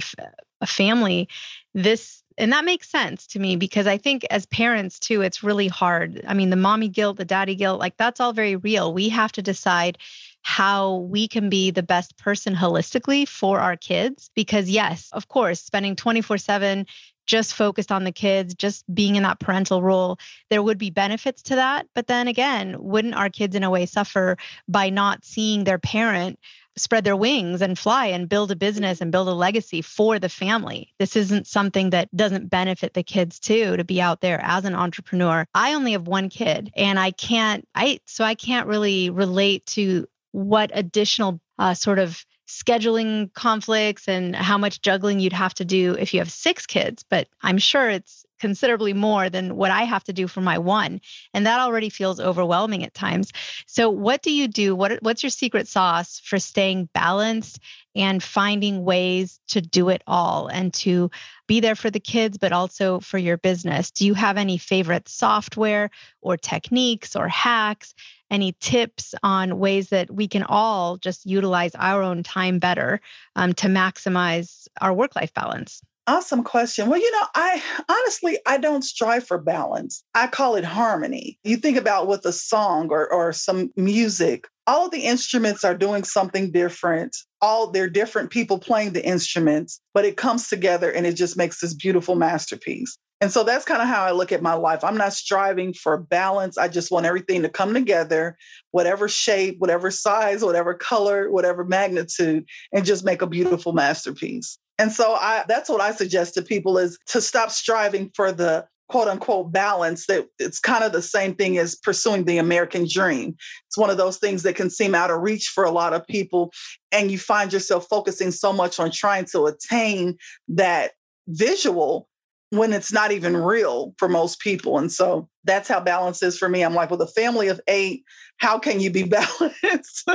a, 0.60 0.66
family. 0.66 1.28
This, 1.74 2.22
and 2.38 2.52
that 2.52 2.64
makes 2.64 2.88
sense 2.88 3.26
to 3.28 3.40
me 3.40 3.56
because 3.56 3.86
I 3.86 3.98
think 3.98 4.24
as 4.30 4.46
parents 4.46 4.98
too, 4.98 5.22
it's 5.22 5.42
really 5.42 5.68
hard. 5.68 6.22
I 6.26 6.34
mean, 6.34 6.50
the 6.50 6.56
mommy 6.56 6.88
guilt, 6.88 7.16
the 7.16 7.24
daddy 7.24 7.54
guilt, 7.56 7.80
like 7.80 7.96
that's 7.96 8.20
all 8.20 8.32
very 8.32 8.56
real. 8.56 8.92
We 8.92 9.08
have 9.08 9.32
to 9.32 9.42
decide 9.42 9.98
how 10.42 10.96
we 10.96 11.28
can 11.28 11.48
be 11.48 11.70
the 11.70 11.82
best 11.82 12.16
person 12.16 12.54
holistically 12.54 13.26
for 13.26 13.60
our 13.60 13.76
kids. 13.76 14.30
Because, 14.34 14.68
yes, 14.68 15.08
of 15.12 15.28
course, 15.28 15.60
spending 15.60 15.96
24 15.96 16.38
7 16.38 16.86
just 17.26 17.54
focused 17.54 17.92
on 17.92 18.04
the 18.04 18.12
kids, 18.12 18.54
just 18.54 18.84
being 18.92 19.16
in 19.16 19.22
that 19.22 19.40
parental 19.40 19.82
role, 19.82 20.18
there 20.50 20.62
would 20.62 20.78
be 20.78 20.90
benefits 20.90 21.42
to 21.42 21.56
that. 21.56 21.86
But 21.94 22.06
then 22.06 22.28
again, 22.28 22.76
wouldn't 22.78 23.14
our 23.14 23.30
kids 23.30 23.56
in 23.56 23.62
a 23.62 23.70
way 23.70 23.86
suffer 23.86 24.36
by 24.68 24.90
not 24.90 25.24
seeing 25.24 25.64
their 25.64 25.78
parent 25.78 26.38
spread 26.76 27.04
their 27.04 27.16
wings 27.16 27.60
and 27.60 27.78
fly 27.78 28.06
and 28.06 28.30
build 28.30 28.50
a 28.50 28.56
business 28.56 29.02
and 29.02 29.12
build 29.12 29.28
a 29.28 29.34
legacy 29.34 29.82
for 29.82 30.18
the 30.18 30.28
family? 30.28 30.92
This 30.98 31.16
isn't 31.16 31.46
something 31.46 31.90
that 31.90 32.14
doesn't 32.16 32.50
benefit 32.50 32.94
the 32.94 33.02
kids 33.02 33.38
too 33.38 33.76
to 33.76 33.84
be 33.84 34.00
out 34.00 34.20
there 34.20 34.40
as 34.42 34.64
an 34.64 34.74
entrepreneur. 34.74 35.46
I 35.54 35.74
only 35.74 35.92
have 35.92 36.06
one 36.06 36.28
kid 36.28 36.70
and 36.76 36.98
I 36.98 37.10
can't, 37.10 37.68
I, 37.74 38.00
so 38.06 38.24
I 38.24 38.34
can't 38.34 38.68
really 38.68 39.10
relate 39.10 39.66
to 39.66 40.06
what 40.32 40.70
additional 40.72 41.40
uh, 41.58 41.74
sort 41.74 41.98
of 41.98 42.24
scheduling 42.52 43.32
conflicts 43.32 44.08
and 44.08 44.36
how 44.36 44.58
much 44.58 44.82
juggling 44.82 45.20
you'd 45.20 45.32
have 45.32 45.54
to 45.54 45.64
do 45.64 45.96
if 45.98 46.12
you 46.12 46.20
have 46.20 46.30
six 46.30 46.66
kids, 46.66 47.02
but 47.08 47.28
I'm 47.40 47.58
sure 47.58 47.88
it's 47.88 48.26
considerably 48.42 48.92
more 48.92 49.30
than 49.30 49.56
what 49.56 49.70
I 49.70 49.84
have 49.84 50.02
to 50.04 50.12
do 50.12 50.26
for 50.26 50.40
my 50.40 50.58
one. 50.58 51.00
And 51.32 51.46
that 51.46 51.60
already 51.60 51.88
feels 51.88 52.18
overwhelming 52.18 52.84
at 52.84 52.92
times. 52.92 53.32
So 53.66 53.88
what 53.88 54.20
do 54.20 54.32
you 54.32 54.48
do? 54.48 54.74
What 54.74 55.00
what's 55.00 55.22
your 55.22 55.30
secret 55.30 55.68
sauce 55.68 56.20
for 56.22 56.38
staying 56.38 56.88
balanced 56.92 57.60
and 57.94 58.22
finding 58.22 58.84
ways 58.84 59.38
to 59.48 59.60
do 59.60 59.90
it 59.90 60.02
all 60.06 60.48
and 60.48 60.74
to 60.74 61.10
be 61.46 61.60
there 61.60 61.76
for 61.76 61.90
the 61.90 62.00
kids 62.00 62.36
but 62.36 62.52
also 62.52 62.98
for 62.98 63.16
your 63.16 63.38
business? 63.38 63.92
Do 63.92 64.04
you 64.04 64.14
have 64.14 64.36
any 64.36 64.58
favorite 64.58 65.08
software 65.08 65.90
or 66.20 66.36
techniques 66.36 67.14
or 67.14 67.28
hacks? 67.28 67.94
Any 68.32 68.56
tips 68.60 69.14
on 69.22 69.58
ways 69.58 69.90
that 69.90 70.10
we 70.10 70.26
can 70.26 70.42
all 70.42 70.96
just 70.96 71.26
utilize 71.26 71.74
our 71.74 72.02
own 72.02 72.22
time 72.22 72.58
better 72.58 72.98
um, 73.36 73.52
to 73.54 73.66
maximize 73.66 74.66
our 74.80 74.94
work 74.94 75.14
life 75.14 75.34
balance? 75.34 75.82
Awesome 76.06 76.42
question. 76.42 76.88
Well, 76.88 76.98
you 76.98 77.10
know, 77.12 77.26
I 77.34 77.62
honestly 77.88 78.38
I 78.46 78.56
don't 78.56 78.82
strive 78.82 79.24
for 79.24 79.38
balance. 79.38 80.02
I 80.14 80.26
call 80.26 80.56
it 80.56 80.64
harmony. 80.64 81.38
You 81.44 81.56
think 81.56 81.76
about 81.76 82.08
with 82.08 82.24
a 82.24 82.32
song 82.32 82.88
or 82.90 83.12
or 83.12 83.32
some 83.32 83.70
music, 83.76 84.48
all 84.66 84.88
the 84.88 85.04
instruments 85.04 85.62
are 85.62 85.76
doing 85.76 86.02
something 86.02 86.50
different. 86.50 87.16
All 87.40 87.70
they're 87.70 87.88
different 87.88 88.30
people 88.30 88.58
playing 88.58 88.94
the 88.94 89.06
instruments, 89.06 89.80
but 89.94 90.04
it 90.04 90.16
comes 90.16 90.48
together 90.48 90.90
and 90.90 91.06
it 91.06 91.16
just 91.16 91.36
makes 91.36 91.60
this 91.60 91.74
beautiful 91.74 92.16
masterpiece. 92.16 92.96
And 93.22 93.30
so 93.30 93.44
that's 93.44 93.64
kind 93.64 93.80
of 93.80 93.86
how 93.86 94.02
I 94.02 94.10
look 94.10 94.32
at 94.32 94.42
my 94.42 94.54
life. 94.54 94.82
I'm 94.82 94.96
not 94.96 95.12
striving 95.12 95.72
for 95.74 95.96
balance. 95.96 96.58
I 96.58 96.66
just 96.66 96.90
want 96.90 97.06
everything 97.06 97.42
to 97.42 97.48
come 97.48 97.72
together, 97.72 98.36
whatever 98.72 99.08
shape, 99.08 99.60
whatever 99.60 99.92
size, 99.92 100.42
whatever 100.42 100.74
color, 100.74 101.30
whatever 101.30 101.64
magnitude, 101.64 102.44
and 102.72 102.84
just 102.84 103.04
make 103.04 103.22
a 103.22 103.28
beautiful 103.28 103.74
masterpiece. 103.74 104.58
And 104.76 104.90
so 104.90 105.14
I 105.14 105.44
that's 105.46 105.68
what 105.68 105.80
I 105.80 105.92
suggest 105.92 106.34
to 106.34 106.42
people 106.42 106.78
is 106.78 106.98
to 107.06 107.20
stop 107.20 107.52
striving 107.52 108.10
for 108.16 108.32
the 108.32 108.66
quote 108.88 109.06
unquote 109.06 109.52
balance 109.52 110.06
that 110.06 110.26
it's 110.40 110.58
kind 110.58 110.82
of 110.82 110.90
the 110.90 111.00
same 111.00 111.36
thing 111.36 111.58
as 111.58 111.76
pursuing 111.76 112.24
the 112.24 112.38
American 112.38 112.88
dream. 112.90 113.36
It's 113.68 113.78
one 113.78 113.90
of 113.90 113.98
those 113.98 114.18
things 114.18 114.42
that 114.42 114.56
can 114.56 114.68
seem 114.68 114.96
out 114.96 115.12
of 115.12 115.20
reach 115.20 115.46
for 115.46 115.62
a 115.62 115.70
lot 115.70 115.92
of 115.92 116.04
people. 116.08 116.52
And 116.90 117.08
you 117.08 117.20
find 117.20 117.52
yourself 117.52 117.86
focusing 117.88 118.32
so 118.32 118.52
much 118.52 118.80
on 118.80 118.90
trying 118.90 119.26
to 119.26 119.46
attain 119.46 120.18
that 120.48 120.90
visual 121.28 122.08
when 122.52 122.74
it's 122.74 122.92
not 122.92 123.12
even 123.12 123.34
real 123.34 123.94
for 123.96 124.10
most 124.10 124.38
people. 124.38 124.76
And 124.78 124.92
so 124.92 125.26
that's 125.44 125.68
how 125.68 125.80
balance 125.80 126.22
is 126.22 126.36
for 126.36 126.50
me. 126.50 126.62
I'm 126.62 126.74
like, 126.74 126.90
with 126.90 127.00
a 127.00 127.06
family 127.06 127.48
of 127.48 127.58
eight, 127.66 128.04
how 128.36 128.58
can 128.58 128.78
you 128.78 128.90
be 128.90 129.02
balanced? 129.04 130.06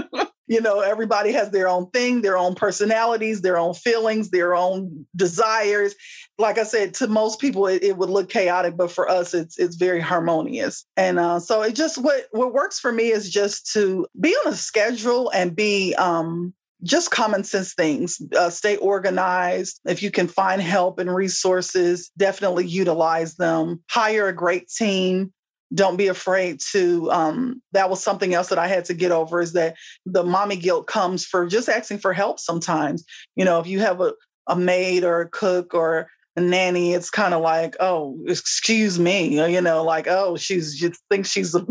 you 0.45 0.61
know, 0.61 0.81
everybody 0.81 1.31
has 1.31 1.49
their 1.49 1.67
own 1.67 1.89
thing, 1.89 2.21
their 2.21 2.37
own 2.37 2.53
personalities, 2.53 3.41
their 3.41 3.57
own 3.57 3.73
feelings, 3.73 4.29
their 4.29 4.53
own 4.53 5.07
desires. 5.15 5.95
Like 6.37 6.59
I 6.59 6.63
said, 6.63 6.93
to 6.95 7.07
most 7.07 7.41
people, 7.41 7.65
it, 7.65 7.81
it 7.83 7.97
would 7.97 8.11
look 8.11 8.29
chaotic, 8.29 8.77
but 8.77 8.91
for 8.91 9.09
us, 9.09 9.33
it's 9.33 9.57
it's 9.57 9.75
very 9.75 9.99
harmonious. 9.99 10.85
And 10.95 11.17
uh, 11.17 11.39
so 11.39 11.63
it 11.63 11.73
just 11.73 11.97
what 11.97 12.27
what 12.33 12.53
works 12.53 12.79
for 12.79 12.91
me 12.91 13.11
is 13.11 13.31
just 13.31 13.71
to 13.73 14.05
be 14.21 14.29
on 14.45 14.53
a 14.53 14.55
schedule 14.55 15.31
and 15.31 15.55
be 15.55 15.95
um, 15.95 16.53
just 16.83 17.11
common 17.11 17.43
sense 17.43 17.73
things. 17.73 18.21
Uh, 18.37 18.49
stay 18.49 18.77
organized. 18.77 19.79
If 19.85 20.03
you 20.03 20.11
can 20.11 20.27
find 20.27 20.61
help 20.61 20.99
and 20.99 21.13
resources, 21.13 22.11
definitely 22.17 22.67
utilize 22.67 23.35
them. 23.35 23.83
Hire 23.89 24.27
a 24.27 24.33
great 24.33 24.69
team. 24.69 25.33
Don't 25.73 25.97
be 25.97 26.07
afraid 26.07 26.59
to. 26.71 27.11
Um, 27.11 27.61
that 27.73 27.89
was 27.89 28.01
something 28.01 28.33
else 28.33 28.49
that 28.49 28.59
I 28.59 28.67
had 28.67 28.85
to 28.85 28.93
get 28.93 29.11
over 29.11 29.41
is 29.41 29.53
that 29.53 29.75
the 30.05 30.23
mommy 30.23 30.55
guilt 30.55 30.87
comes 30.87 31.25
for 31.25 31.45
just 31.47 31.67
asking 31.67 31.97
for 31.99 32.13
help 32.13 32.39
sometimes. 32.39 33.03
You 33.35 33.43
know, 33.43 33.59
if 33.59 33.67
you 33.67 33.79
have 33.79 33.99
a, 33.99 34.13
a 34.47 34.55
maid 34.55 35.03
or 35.03 35.21
a 35.21 35.29
cook 35.29 35.73
or 35.73 36.07
a 36.37 36.41
nanny, 36.41 36.93
it's 36.93 37.09
kind 37.09 37.33
of 37.33 37.41
like, 37.41 37.75
oh, 37.79 38.17
excuse 38.27 38.99
me, 38.99 39.51
you 39.51 39.59
know, 39.59 39.83
like, 39.83 40.07
oh, 40.07 40.37
she's 40.37 40.79
just 40.79 41.01
thinks 41.09 41.29
she's 41.29 41.55
a 41.55 41.65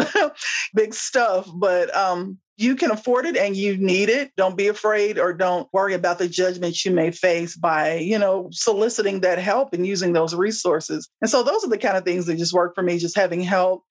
big 0.74 0.92
stuff. 0.92 1.48
But 1.54 1.94
um, 1.96 2.38
you 2.56 2.74
can 2.74 2.90
afford 2.90 3.26
it 3.26 3.36
and 3.36 3.56
you 3.56 3.76
need 3.76 4.08
it. 4.08 4.32
Don't 4.36 4.56
be 4.56 4.68
afraid 4.68 5.18
or 5.18 5.32
don't 5.32 5.68
worry 5.72 5.94
about 5.94 6.18
the 6.18 6.28
judgment 6.28 6.84
you 6.84 6.90
may 6.90 7.10
face 7.10 7.56
by 7.56 7.94
you 7.96 8.18
know 8.18 8.48
soliciting 8.52 9.20
that 9.20 9.38
help 9.38 9.72
and 9.72 9.86
using 9.86 10.12
those 10.12 10.34
resources. 10.34 11.08
And 11.20 11.30
so 11.30 11.42
those 11.42 11.64
are 11.64 11.70
the 11.70 11.78
kind 11.78 11.96
of 11.96 12.04
things 12.04 12.26
that 12.26 12.36
just 12.36 12.54
work 12.54 12.74
for 12.74 12.82
me 12.82 12.98
just 12.98 13.16
having 13.16 13.40
help 13.40 13.84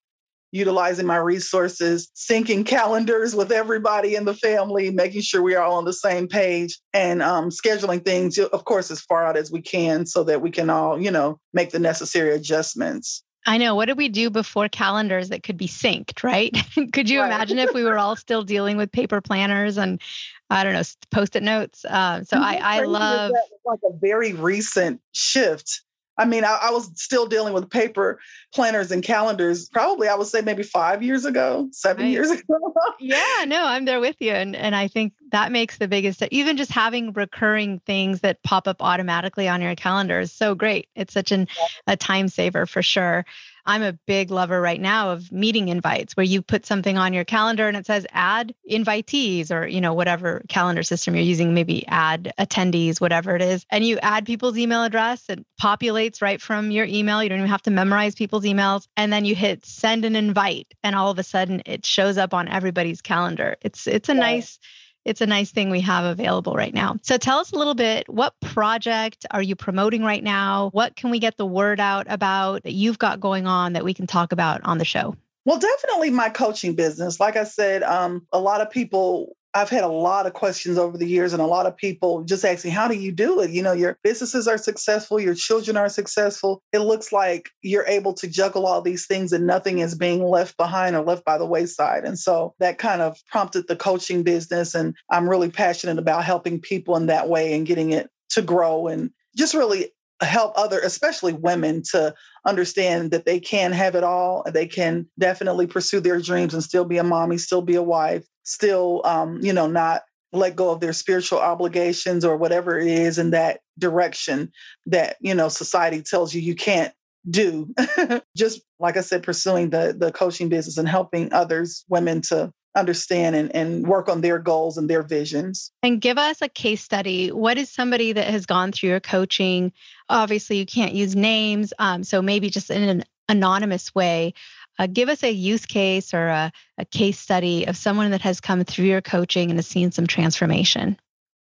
utilizing 0.52 1.06
my 1.06 1.18
resources 1.18 2.10
syncing 2.16 2.66
calendars 2.66 3.36
with 3.36 3.52
everybody 3.52 4.16
in 4.16 4.24
the 4.24 4.34
family 4.34 4.90
making 4.90 5.22
sure 5.22 5.42
we 5.42 5.54
are 5.54 5.64
all 5.64 5.76
on 5.76 5.84
the 5.84 5.92
same 5.92 6.30
page 6.30 6.80
and 6.94 7.22
um, 7.22 7.50
scheduling 7.50 8.04
things 8.06 8.38
of 8.38 8.64
course 8.64 8.90
as 8.90 9.02
far 9.02 9.26
out 9.26 9.36
as 9.36 9.52
we 9.52 9.62
can 9.62 10.06
so 10.06 10.24
that 10.24 10.42
we 10.42 10.50
can 10.50 10.70
all 10.70 11.02
you 11.02 11.12
know 11.12 11.38
make 11.54 11.72
the 11.72 11.80
necessary 11.80 12.34
adjustments 12.34 13.22
I 13.46 13.58
know. 13.58 13.76
What 13.76 13.86
did 13.86 13.98
we 13.98 14.10
do 14.10 14.30
before 14.30 14.68
calendars 14.70 15.30
that 15.30 15.44
could 15.44 15.58
be 15.58 15.68
synced, 15.68 16.24
right? 16.24 16.56
could 16.94 17.10
you 17.10 17.22
right. 17.22 17.28
imagine 17.28 17.60
if 17.60 17.74
we 17.74 17.84
were 17.84 17.98
all 17.98 18.16
still 18.16 18.44
dealing 18.44 18.78
with 18.78 18.92
paper 18.92 19.22
planners 19.22 19.78
and 19.78 20.02
I 20.50 20.64
don't 20.64 20.74
know, 20.74 20.84
post-it 21.12 21.44
notes? 21.44 21.86
Uh, 21.86 22.24
so 22.24 22.38
I, 22.38 22.60
I 22.62 22.84
love 22.86 23.32
like 23.66 23.80
a 23.84 23.94
very 23.94 24.34
recent 24.34 25.02
shift 25.12 25.82
I 26.18 26.26
mean, 26.26 26.46
I, 26.46 26.60
I, 26.64 26.72
was 26.72 26.90
still 26.96 27.26
dealing 27.26 27.54
with 27.54 27.70
paper 27.70 28.20
planners 28.54 28.92
and 28.92 29.04
calendars. 29.04 29.68
Probably, 29.70 30.08
I 30.08 30.16
would 30.16 30.28
say 30.28 30.42
maybe 30.42 30.64
five 30.64 31.04
years 31.04 31.26
ago, 31.26 31.68
seven 31.72 32.04
right. 32.04 32.12
years 32.12 32.32
ago. 32.32 32.74
yeah, 33.00 33.44
no, 33.46 33.66
I'm 33.66 33.86
there 33.86 34.00
with 34.00 34.16
you, 34.20 34.32
and 34.32 34.56
and 34.56 34.76
I 34.76 34.88
think 34.88 35.14
that 35.32 35.52
makes 35.52 35.78
the 35.78 35.88
biggest. 35.88 36.24
Even 36.32 36.58
just 36.58 36.72
having 36.72 37.12
recurring 37.14 37.82
things 37.86 38.22
that 38.22 38.44
pop 38.44 38.68
up 38.68 38.82
automatically 38.82 39.48
on 39.48 39.62
your 39.62 39.76
calendar 39.76 40.20
is 40.20 40.32
so 40.32 40.56
great. 40.56 40.88
It's 40.96 41.14
such 41.14 41.32
an 41.32 41.48
a 41.88 41.98
time 41.98 42.28
saver 42.30 42.66
for 42.66 42.82
sure. 42.82 43.26
I'm 43.66 43.82
a 43.82 43.94
big 43.94 44.32
lover 44.32 44.62
right 44.62 44.80
now 44.80 45.12
of 45.12 45.32
meeting 45.32 45.70
invites 45.70 46.16
where 46.16 46.24
you 46.24 46.42
put 46.42 46.66
something 46.66 46.98
on 46.98 47.14
your 47.14 47.24
calendar 47.24 47.68
and 47.68 47.76
it 47.76 47.86
says 47.86 48.06
add 48.12 48.54
invitees 48.70 49.52
or, 49.52 49.66
you 49.66 49.82
know, 49.82 49.94
whatever 49.94 50.44
calendar 50.50 50.84
system 50.84 51.16
you're 51.16 51.24
using, 51.24 51.54
maybe 51.54 51.86
add 51.88 52.34
attendees, 52.40 53.02
whatever 53.02 53.36
it 53.36 53.42
is. 53.42 53.66
And 53.70 53.86
you 53.86 53.98
add 54.00 54.26
people's 54.26 54.58
email 54.58 54.84
address. 54.84 55.30
It 55.30 55.46
populates 55.62 56.22
right 56.22 56.42
from 56.42 56.72
your 56.72 56.86
email. 56.86 57.24
You 57.24 57.30
don't 57.30 57.40
even 57.40 57.50
have 57.50 57.64
to 57.64 57.72
memorize 57.72 58.16
people's 58.16 58.46
emails. 58.46 58.88
And 58.96 59.12
then 59.12 59.26
you 59.26 59.36
hit 59.36 59.66
send 59.66 60.06
an 60.06 60.16
invite 60.16 60.74
and 60.84 60.96
all 60.96 61.12
of 61.12 61.20
a 61.20 61.24
sudden 61.24 61.64
it 61.66 61.86
shows 61.86 62.18
up 62.18 62.34
on 62.34 62.48
everybody's 62.48 63.02
calendar. 63.02 63.56
It's 63.62 63.88
it's 63.88 64.10
a 64.10 64.14
yeah. 64.14 64.20
nice 64.20 64.60
it's 65.06 65.22
a 65.22 65.26
nice 65.26 65.52
thing 65.52 65.70
we 65.70 65.82
have 65.82 66.04
available 66.04 66.54
right 66.54 66.74
now. 66.74 66.98
So 67.04 67.18
tell 67.18 67.38
us 67.38 67.52
a 67.52 67.56
little 67.56 67.76
bit 67.76 68.10
what 68.10 68.34
project 68.42 69.26
are 69.32 69.42
you 69.42 69.56
promoting 69.56 70.04
right 70.04 70.24
now? 70.24 70.70
What 70.74 70.96
can 70.96 71.12
we 71.12 71.20
get 71.20 71.38
the 71.38 71.46
word 71.46 71.80
out 71.80 72.08
about 72.10 72.64
that 72.64 72.74
you've 72.74 73.00
got 73.00 73.20
going 73.20 73.48
on 73.48 73.74
that 73.74 73.86
we 73.86 73.94
can 73.94 74.08
talk 74.08 74.32
about 74.32 74.62
on 74.64 74.80
the 74.80 74.86
show? 74.86 75.16
Well, 75.46 75.60
definitely 75.60 76.10
my 76.10 76.30
coaching 76.30 76.74
business. 76.74 77.20
Like 77.20 77.36
I 77.36 77.44
said, 77.44 77.84
um, 77.84 78.26
a 78.34 78.40
lot 78.40 78.62
of 78.62 78.72
people 78.72 79.38
I've 79.56 79.70
had 79.70 79.86
a 79.86 79.90
lot 79.90 80.26
of 80.26 80.34
questions 80.34 80.78
over 80.78 80.98
the 80.98 81.08
years 81.08 81.32
and 81.32 81.42
a 81.42 81.46
lot 81.46 81.66
of 81.66 81.78
people 81.78 82.24
just 82.26 82.44
asking, 82.44 82.72
how 82.72 82.90
do 82.90 82.96
you 82.96 83.14
do 83.14 83.40
it? 83.40 83.52
You 83.52 83.64
know, 83.64 83.72
your 83.72 83.98
businesses 84.04 84.50
are 84.50 84.58
successful, 84.58 85.18
your 85.18 85.34
children 85.34 85.78
are 85.78 85.88
successful. 85.88 86.62
It 86.74 86.80
looks 86.80 87.14
like 87.14 87.50
you're 87.62 87.88
able 87.88 88.14
to 88.16 88.28
juggle 88.28 88.66
all 88.66 88.82
these 88.82 89.08
things 89.08 89.32
and 89.32 89.48
nothing 89.48 89.80
is 89.80 89.96
being 89.96 90.26
left 90.26 90.58
behind 90.58 90.94
or 90.94 91.04
left 91.04 91.24
by 91.24 91.38
the 91.38 91.46
wayside. 91.46 92.04
And 92.04 92.20
so 92.20 92.54
that 92.60 92.80
kind 92.80 93.02
of 93.02 93.18
prompted 93.32 93.70
the 93.70 93.78
coaching 93.78 94.24
business. 94.24 94.76
And 94.76 94.94
I'm 95.10 95.30
really 95.30 95.50
passionate 95.50 96.00
about 96.00 96.26
helping 96.26 96.60
people 96.60 96.98
in 96.98 97.06
that 97.06 97.30
way 97.30 97.56
and 97.56 97.66
getting 97.66 97.92
it 97.92 98.10
to 98.32 98.42
grow 98.42 98.88
and 98.88 99.10
just 99.38 99.54
really 99.54 99.90
help 100.22 100.54
other 100.56 100.80
especially 100.80 101.34
women 101.34 101.82
to 101.92 102.14
understand 102.46 103.12
that 103.12 103.26
they 103.26 103.38
can 103.40 103.74
have 103.74 103.96
it 103.96 104.04
all 104.04 104.46
they 104.54 104.66
can 104.66 105.06
definitely 105.20 105.68
pursue 105.68 106.00
their 106.00 106.22
dreams 106.22 106.54
and 106.54 106.64
still 106.64 106.86
be 106.86 106.98
a 106.98 107.04
mommy 107.04 107.38
still 107.38 107.62
be 107.62 107.76
a 107.76 107.84
wife 107.84 108.26
still 108.46 109.02
um, 109.06 109.40
you 109.42 109.52
know 109.52 109.68
not 109.68 110.04
let 110.32 110.56
go 110.56 110.72
of 110.72 110.80
their 110.80 110.94
spiritual 110.94 111.40
obligations 111.40 112.26
or 112.26 112.36
whatever 112.38 112.80
it 112.80 112.88
is 112.88 113.18
in 113.18 113.32
that 113.32 113.60
direction 113.78 114.52
that 114.86 115.18
you 115.20 115.34
know 115.34 115.50
society 115.50 116.02
tells 116.02 116.34
you 116.34 116.42
you 116.42 116.56
can't 116.56 116.94
do 117.30 117.74
just 118.38 118.62
like 118.80 118.98
i 118.98 119.02
said 119.02 119.24
pursuing 119.24 119.72
the 119.72 119.96
the 119.98 120.12
coaching 120.12 120.48
business 120.48 120.78
and 120.78 120.88
helping 120.88 121.32
others 121.34 121.84
women 121.90 122.22
to 122.22 122.52
understand 122.76 123.36
and, 123.36 123.56
and 123.56 123.88
work 123.88 124.10
on 124.10 124.22
their 124.22 124.38
goals 124.38 124.78
and 124.78 124.90
their 124.90 125.02
visions. 125.02 125.72
And 125.82 126.02
give 126.02 126.18
us 126.18 126.42
a 126.42 126.50
case 126.50 126.84
study. 126.84 127.32
What 127.32 127.58
is 127.58 127.70
somebody 127.70 128.12
that 128.12 128.28
has 128.28 128.46
gone 128.46 128.72
through 128.72 128.90
your 128.90 129.00
coaching? 129.00 129.72
Obviously, 130.10 130.58
you 130.58 130.66
can't 130.66 130.94
use 130.94 131.16
names. 131.16 131.74
Um, 131.80 132.04
so 132.04 132.22
maybe 132.22 132.50
just 132.50 132.70
in 132.70 132.84
an 132.84 133.04
anonymous 133.30 133.96
way, 133.96 134.34
uh, 134.78 134.88
give 134.88 135.10
us 135.10 135.24
a 135.24 135.32
use 135.32 135.66
case 135.66 136.14
or 136.14 136.28
a, 136.28 136.52
a 136.78 136.86
case 136.86 137.20
study 137.20 137.66
of 137.66 137.78
someone 137.78 138.12
that 138.12 138.22
has 138.22 138.42
come 138.42 138.64
through 138.64 138.86
your 138.86 139.02
coaching 139.02 139.50
and 139.50 139.58
has 139.58 139.68
seen 139.68 139.92
some 139.92 140.08
transformation. 140.08 140.98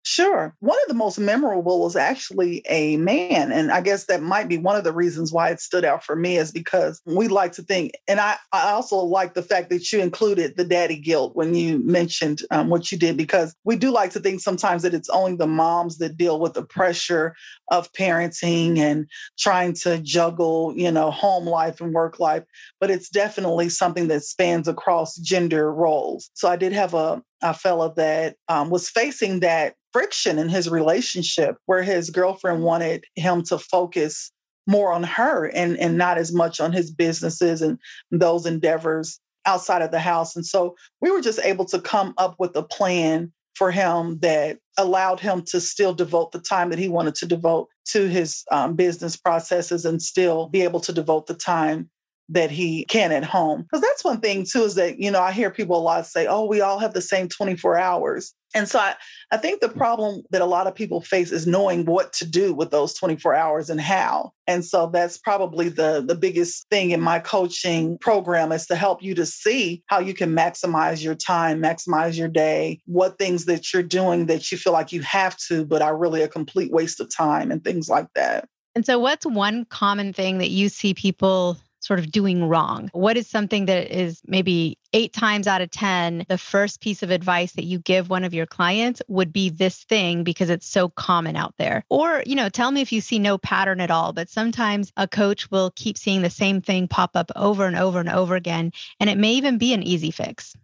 Sure. 0.07 0.55
One 0.61 0.77
of 0.83 0.89
the 0.89 0.95
most 0.95 1.19
memorable 1.19 1.81
was 1.81 1.97
actually 1.97 2.63
a 2.69 2.99
man. 2.99 3.51
And 3.51 3.73
I 3.73 3.81
guess 3.81 4.05
that 4.05 4.21
might 4.23 4.49
be 4.49 4.59
one 4.59 4.77
of 4.77 4.85
the 4.85 4.93
reasons 4.93 5.33
why 5.33 5.49
it 5.49 5.61
stood 5.61 5.83
out 5.83 6.05
for 6.05 6.15
me 6.15 6.37
is 6.37 6.53
because 6.53 7.01
we 7.07 7.27
like 7.27 7.53
to 7.53 7.63
think, 7.63 7.93
and 8.07 8.21
I, 8.21 8.37
I 8.53 8.73
also 8.73 8.97
like 8.99 9.33
the 9.33 9.43
fact 9.43 9.71
that 9.71 9.91
you 9.91 10.01
included 10.01 10.59
the 10.59 10.65
daddy 10.67 10.99
guilt 10.99 11.35
when 11.35 11.55
you 11.55 11.79
mentioned 11.87 12.43
um, 12.51 12.69
what 12.69 12.93
you 12.93 12.99
did, 12.99 13.17
because 13.17 13.57
we 13.65 13.77
do 13.77 13.91
like 13.91 14.11
to 14.11 14.21
think 14.21 14.41
sometimes 14.41 14.83
that 14.83 14.93
it's 14.93 15.09
only 15.09 15.37
the 15.37 15.47
moms 15.47 15.97
that 15.99 16.19
deal 16.19 16.39
with 16.39 16.53
the 16.53 16.65
pressure 16.67 17.35
of 17.71 17.91
parenting 17.95 18.77
and 18.77 19.09
trying 19.39 19.73
to 19.73 19.99
juggle, 20.01 20.75
you 20.77 20.91
know, 20.91 21.11
home 21.11 21.47
life 21.47 21.81
and 21.81 21.95
work 21.95 22.21
life. 22.21 22.45
But 22.79 22.91
it's 22.91 23.09
definitely 23.09 23.71
something 23.71 24.09
that 24.09 24.23
spans 24.25 24.69
across 24.69 25.17
gender 25.17 25.73
roles. 25.73 26.29
So 26.35 26.47
I 26.47 26.57
did 26.57 26.75
have 26.75 26.93
a, 26.93 27.23
a 27.45 27.55
fellow 27.55 27.93
that 27.97 28.37
um, 28.49 28.71
was 28.71 28.89
facing 28.89 29.41
that 29.41 29.75
friction 29.93 30.39
in 30.39 30.49
his 30.49 30.69
relationship 30.69 31.57
where 31.67 31.83
his 31.83 32.11
girlfriend 32.11 32.65
wanted 32.65 33.05
him 33.15 33.43
to 33.45 33.59
focus 33.59 34.33
more 34.67 34.93
on 34.93 35.05
her 35.05 35.47
and, 35.55 35.79
and 35.79 35.99
not 35.99 36.17
as 36.17 36.33
much 36.33 36.59
on 36.59 36.73
his 36.73 36.91
businesses 36.91 37.61
and 37.61 37.79
those 38.11 38.47
endeavors 38.47 39.21
outside 39.47 39.83
of 39.83 39.91
the 39.91 40.01
house. 40.01 40.35
And 40.35 40.45
so 40.45 40.75
we 41.03 41.11
were 41.11 41.21
just 41.21 41.39
able 41.45 41.67
to 41.67 41.81
come 41.81 42.15
up 42.17 42.35
with 42.39 42.57
a 42.57 42.63
plan 42.63 43.31
for 43.55 43.71
him 43.71 44.19
that 44.21 44.59
allowed 44.79 45.21
him 45.21 45.43
to 45.43 45.61
still 45.61 45.95
devote 45.95 46.33
the 46.33 46.41
time 46.41 46.71
that 46.71 46.79
he 46.79 46.89
wanted 46.89 47.15
to 47.17 47.27
devote 47.27 47.69
to 47.91 48.09
his 48.09 48.43
um, 48.51 48.75
business 48.75 49.17
processes 49.17 49.85
and 49.85 50.03
still 50.03 50.49
be 50.49 50.63
able 50.63 50.81
to 50.81 50.93
devote 50.93 51.27
the 51.27 51.35
time 51.35 51.91
that 52.29 52.51
he 52.51 52.85
can 52.87 53.13
at 53.13 53.25
home. 53.25 53.63
Because 53.63 53.83
that's 53.83 54.05
one 54.05 54.21
thing 54.21 54.45
too, 54.45 54.65
is 54.65 54.75
that, 54.77 54.99
you 54.99 55.11
know, 55.11 55.21
I 55.21 55.33
hear 55.33 55.51
people 55.51 55.79
a 55.79 55.83
lot 55.83 56.07
say, 56.07 56.27
oh, 56.27 56.47
we 56.47 56.61
all 56.61 56.79
have 56.79 56.95
the 56.95 57.01
same 57.01 57.29
24 57.29 57.79
hours. 57.79 58.35
And 58.55 58.69
so 58.69 58.79
I, 58.79 58.95
I 59.33 59.37
think 59.37 59.61
the 59.61 59.69
mm. 59.69 59.77
problem 59.77 60.23
that 60.31 60.41
a 60.41 60.47
lot 60.47 60.67
of 60.67 60.75
people 60.75 61.01
face 61.01 61.33
is 61.33 61.47
knowing 61.47 61.85
what 61.85 62.13
to 62.15 62.27
do 62.27 62.55
with 62.55 62.71
those 62.71 62.95
24 62.95 63.35
hours 63.35 63.69
and 63.69 63.81
how. 63.81 64.33
And 64.47 64.65
so 64.65 64.89
that's 64.93 65.19
probably 65.19 65.69
the, 65.69 66.05
the 66.07 66.15
biggest 66.15 66.69
thing 66.71 66.93
in 66.93 67.01
my 67.01 67.19
coaching 67.19 67.99
program 67.99 68.53
is 68.53 68.67
to 68.67 68.77
help 68.77 69.03
you 69.03 69.15
to 69.17 69.27
see 69.27 69.83
how 69.87 69.99
you 69.99 70.15
can 70.15 70.35
maximize 70.35 71.03
your 71.03 71.17
time, 71.17 71.61
maximize 71.61 72.17
your 72.17 72.29
day, 72.29 72.81
what 72.87 73.19
things 73.19 73.47
that 73.47 73.73
you're 73.73 73.83
doing 73.83 74.27
that 74.27 74.53
you 74.53 74.59
feel 74.59 74.73
like 74.73 74.93
you 74.93 75.03
have 75.03 75.37
to, 75.49 75.65
but 75.65 75.83
are 75.83 75.97
really 75.97 76.23
a 76.23 76.29
complete 76.29 76.71
waste 76.71 77.01
of 77.01 77.15
time 77.15 77.51
and 77.51 77.65
things 77.65 77.89
like 77.89 78.07
that. 78.15 78.49
And 78.77 78.85
so, 78.85 78.99
what's 78.99 79.25
one 79.25 79.65
common 79.67 80.13
thing 80.13 80.39
that 80.39 80.51
you 80.51 80.69
see 80.69 80.95
people 80.95 81.57
sort 81.85 81.99
of 81.99 82.11
doing 82.11 82.45
wrong? 82.45 82.91
What 82.93 83.17
is 83.17 83.29
something 83.29 83.67
that 83.67 83.97
is 83.97 84.23
maybe 84.27 84.79
eight 84.93 85.13
times 85.13 85.47
out 85.47 85.61
of 85.61 85.71
10, 85.71 86.27
the 86.29 86.39
first 86.39 86.81
piece 86.81 87.03
of 87.03 87.11
advice 87.11 87.53
that 87.53 87.65
you 87.65 87.79
give 87.79 88.09
one 88.09 88.25
of 88.25 88.33
your 88.33 88.47
clients 88.47 89.03
would 89.09 89.33
be 89.33 89.51
this 89.51 89.85
thing 89.85 90.25
because 90.25 90.51
it's 90.51 90.67
so 90.67 90.89
common 90.89 91.37
out 91.37 91.55
there? 91.59 91.85
Or, 91.89 92.23
you 92.27 92.37
know, 92.37 92.49
tell 92.49 92.71
me 92.71 92.81
if 92.81 92.93
you 92.93 93.01
see 93.01 93.19
no 93.19 93.39
pattern 93.39 93.81
at 93.81 93.91
all, 93.91 94.13
but 94.13 94.31
sometimes 94.31 94.93
a 94.97 95.09
coach 95.09 95.51
will 95.51 95.73
keep 95.77 95.99
seeing 95.99 96.23
the 96.23 96.31
same 96.31 96.61
thing 96.61 96.89
pop 96.89 97.17
up 97.17 97.31
over 97.37 97.67
and 97.67 97.77
over 97.77 98.01
and 98.01 98.09
over 98.09 98.35
again. 98.35 98.73
And 99.01 99.11
it 99.11 99.19
may 99.19 99.33
even 99.33 99.59
be 99.59 99.75
an 99.75 99.83
easy 99.83 100.11
fix 100.11 100.55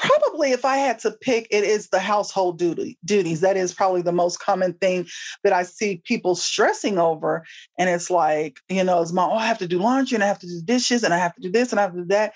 probably 0.00 0.52
if 0.52 0.64
i 0.64 0.76
had 0.76 0.98
to 0.98 1.10
pick 1.10 1.46
it 1.50 1.64
is 1.64 1.88
the 1.88 2.00
household 2.00 2.58
duty 2.58 2.98
duties. 3.04 3.40
That 3.40 3.56
is 3.56 3.74
probably 3.74 4.02
the 4.02 4.12
most 4.12 4.40
common 4.40 4.72
thing 4.74 5.06
that 5.44 5.52
i 5.52 5.62
see 5.62 6.02
people 6.04 6.34
stressing 6.34 6.98
over. 6.98 7.44
And 7.78 7.90
it's 7.90 8.10
like 8.10 8.60
you 8.68 8.82
know 8.82 9.02
it's 9.02 9.12
my 9.12 9.24
oh 9.24 9.34
i 9.34 9.46
have 9.46 9.58
to 9.58 9.68
do 9.68 9.78
laundry 9.78 10.16
and 10.16 10.24
i 10.24 10.26
have 10.26 10.38
to 10.40 10.46
do 10.46 10.60
dishes 10.64 11.02
and 11.02 11.12
i 11.12 11.18
have 11.18 11.34
to 11.34 11.40
do 11.40 11.50
this 11.50 11.70
and 11.70 11.78
i 11.78 11.82
have 11.82 11.92
to 11.92 12.00
do 12.00 12.06
that. 12.06 12.32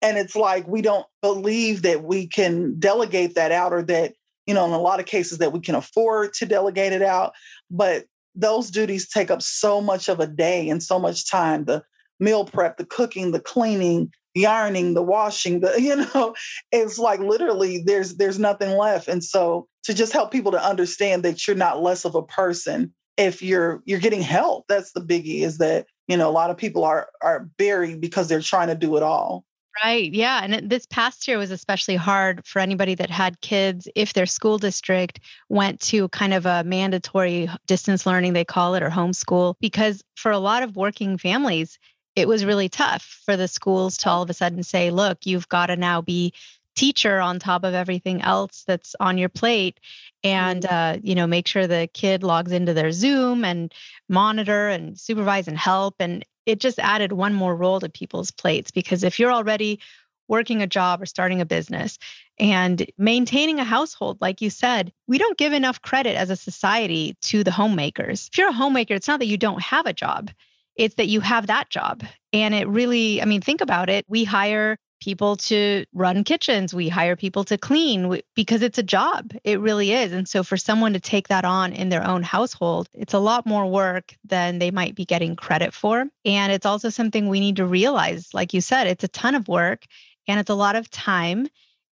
And 0.00 0.18
it's 0.18 0.34
like 0.34 0.66
we 0.66 0.82
don't 0.82 1.06
believe 1.20 1.82
that 1.82 2.02
we 2.02 2.26
can 2.26 2.78
delegate 2.80 3.34
that 3.34 3.52
out 3.52 3.72
or 3.72 3.82
that 3.82 4.14
you 4.46 4.54
know 4.54 4.64
in 4.64 4.72
a 4.72 4.80
lot 4.80 5.00
of 5.00 5.06
cases 5.06 5.38
that 5.38 5.52
we 5.52 5.60
can 5.60 5.74
afford 5.74 6.32
to 6.34 6.46
delegate 6.46 6.92
it 6.92 7.02
out. 7.02 7.34
But 7.70 8.06
those 8.34 8.70
duties 8.70 9.08
take 9.08 9.30
up 9.30 9.42
so 9.42 9.80
much 9.80 10.08
of 10.08 10.18
a 10.18 10.26
day 10.26 10.68
and 10.68 10.82
so 10.82 10.98
much 10.98 11.30
time 11.30 11.66
the 11.66 11.82
meal 12.18 12.44
prep 12.44 12.76
the 12.76 12.86
cooking 12.86 13.32
the 13.32 13.40
cleaning 13.40 14.10
the 14.34 14.46
ironing, 14.46 14.94
the 14.94 15.02
washing, 15.02 15.60
the 15.60 15.74
you 15.80 15.96
know, 15.96 16.34
it's 16.70 16.98
like 16.98 17.20
literally 17.20 17.82
there's 17.84 18.16
there's 18.16 18.38
nothing 18.38 18.76
left. 18.76 19.08
And 19.08 19.22
so 19.22 19.68
to 19.84 19.94
just 19.94 20.12
help 20.12 20.30
people 20.30 20.52
to 20.52 20.64
understand 20.64 21.22
that 21.24 21.46
you're 21.46 21.56
not 21.56 21.82
less 21.82 22.04
of 22.04 22.14
a 22.14 22.22
person 22.22 22.92
if 23.16 23.42
you're 23.42 23.82
you're 23.84 24.00
getting 24.00 24.22
help. 24.22 24.66
That's 24.68 24.92
the 24.92 25.00
biggie 25.00 25.42
is 25.42 25.58
that, 25.58 25.86
you 26.08 26.16
know, 26.16 26.28
a 26.28 26.32
lot 26.32 26.50
of 26.50 26.56
people 26.56 26.84
are 26.84 27.08
are 27.22 27.48
buried 27.58 28.00
because 28.00 28.28
they're 28.28 28.40
trying 28.40 28.68
to 28.68 28.74
do 28.74 28.96
it 28.96 29.02
all. 29.02 29.44
Right. 29.82 30.12
Yeah. 30.12 30.42
And 30.44 30.68
this 30.68 30.84
past 30.86 31.26
year 31.26 31.38
was 31.38 31.50
especially 31.50 31.96
hard 31.96 32.46
for 32.46 32.58
anybody 32.58 32.94
that 32.96 33.08
had 33.08 33.40
kids 33.40 33.88
if 33.94 34.12
their 34.12 34.26
school 34.26 34.58
district 34.58 35.20
went 35.48 35.80
to 35.80 36.08
kind 36.10 36.34
of 36.34 36.44
a 36.44 36.62
mandatory 36.64 37.48
distance 37.66 38.04
learning, 38.04 38.34
they 38.34 38.44
call 38.44 38.74
it, 38.74 38.82
or 38.82 38.90
homeschool, 38.90 39.54
because 39.60 40.04
for 40.14 40.30
a 40.30 40.38
lot 40.38 40.62
of 40.62 40.76
working 40.76 41.16
families, 41.16 41.78
it 42.14 42.28
was 42.28 42.44
really 42.44 42.68
tough 42.68 43.20
for 43.24 43.36
the 43.36 43.48
schools 43.48 43.96
to 43.98 44.10
all 44.10 44.22
of 44.22 44.30
a 44.30 44.34
sudden 44.34 44.62
say, 44.62 44.90
look, 44.90 45.24
you've 45.24 45.48
got 45.48 45.66
to 45.66 45.76
now 45.76 46.00
be 46.02 46.32
teacher 46.74 47.20
on 47.20 47.38
top 47.38 47.64
of 47.64 47.74
everything 47.74 48.22
else 48.22 48.64
that's 48.66 48.94
on 48.98 49.18
your 49.18 49.28
plate 49.28 49.78
and 50.24 50.62
mm-hmm. 50.62 50.74
uh, 50.74 51.00
you 51.02 51.14
know 51.14 51.26
make 51.26 51.46
sure 51.46 51.66
the 51.66 51.88
kid 51.92 52.22
logs 52.22 52.52
into 52.52 52.72
their 52.72 52.92
zoom 52.92 53.44
and 53.44 53.72
monitor 54.08 54.68
and 54.68 54.98
supervise 54.98 55.48
and 55.48 55.58
help. 55.58 55.96
And 56.00 56.24
it 56.46 56.60
just 56.60 56.78
added 56.78 57.12
one 57.12 57.34
more 57.34 57.54
role 57.54 57.80
to 57.80 57.88
people's 57.88 58.30
plates 58.30 58.70
because 58.70 59.04
if 59.04 59.18
you're 59.18 59.32
already 59.32 59.80
working 60.28 60.62
a 60.62 60.66
job 60.66 61.02
or 61.02 61.06
starting 61.06 61.40
a 61.40 61.46
business 61.46 61.98
and 62.38 62.86
maintaining 62.96 63.58
a 63.60 63.64
household 63.64 64.16
like 64.20 64.40
you 64.40 64.48
said 64.48 64.90
we 65.06 65.18
don't 65.18 65.36
give 65.36 65.52
enough 65.52 65.82
credit 65.82 66.16
as 66.16 66.30
a 66.30 66.36
society 66.36 67.16
to 67.20 67.44
the 67.44 67.50
homemakers. 67.50 68.28
If 68.32 68.38
you're 68.38 68.48
a 68.48 68.52
homemaker 68.52 68.94
it's 68.94 69.08
not 69.08 69.18
that 69.18 69.26
you 69.26 69.36
don't 69.36 69.60
have 69.60 69.86
a 69.86 69.92
job 69.92 70.30
it's 70.76 70.94
that 70.96 71.08
you 71.08 71.20
have 71.20 71.46
that 71.48 71.70
job. 71.70 72.02
And 72.32 72.54
it 72.54 72.66
really, 72.68 73.20
I 73.20 73.24
mean, 73.24 73.40
think 73.40 73.60
about 73.60 73.90
it. 73.90 74.04
We 74.08 74.24
hire 74.24 74.78
people 75.02 75.36
to 75.36 75.84
run 75.92 76.22
kitchens, 76.22 76.72
we 76.72 76.88
hire 76.88 77.16
people 77.16 77.42
to 77.42 77.58
clean 77.58 78.20
because 78.36 78.62
it's 78.62 78.78
a 78.78 78.84
job. 78.84 79.32
It 79.42 79.58
really 79.58 79.92
is. 79.92 80.12
And 80.12 80.28
so 80.28 80.44
for 80.44 80.56
someone 80.56 80.92
to 80.92 81.00
take 81.00 81.26
that 81.26 81.44
on 81.44 81.72
in 81.72 81.88
their 81.88 82.06
own 82.06 82.22
household, 82.22 82.88
it's 82.94 83.12
a 83.12 83.18
lot 83.18 83.44
more 83.44 83.66
work 83.66 84.14
than 84.24 84.60
they 84.60 84.70
might 84.70 84.94
be 84.94 85.04
getting 85.04 85.34
credit 85.34 85.74
for. 85.74 86.04
And 86.24 86.52
it's 86.52 86.66
also 86.66 86.88
something 86.88 87.28
we 87.28 87.40
need 87.40 87.56
to 87.56 87.66
realize. 87.66 88.32
Like 88.32 88.54
you 88.54 88.60
said, 88.60 88.86
it's 88.86 89.02
a 89.02 89.08
ton 89.08 89.34
of 89.34 89.48
work 89.48 89.86
and 90.28 90.38
it's 90.38 90.50
a 90.50 90.54
lot 90.54 90.76
of 90.76 90.88
time. 90.88 91.48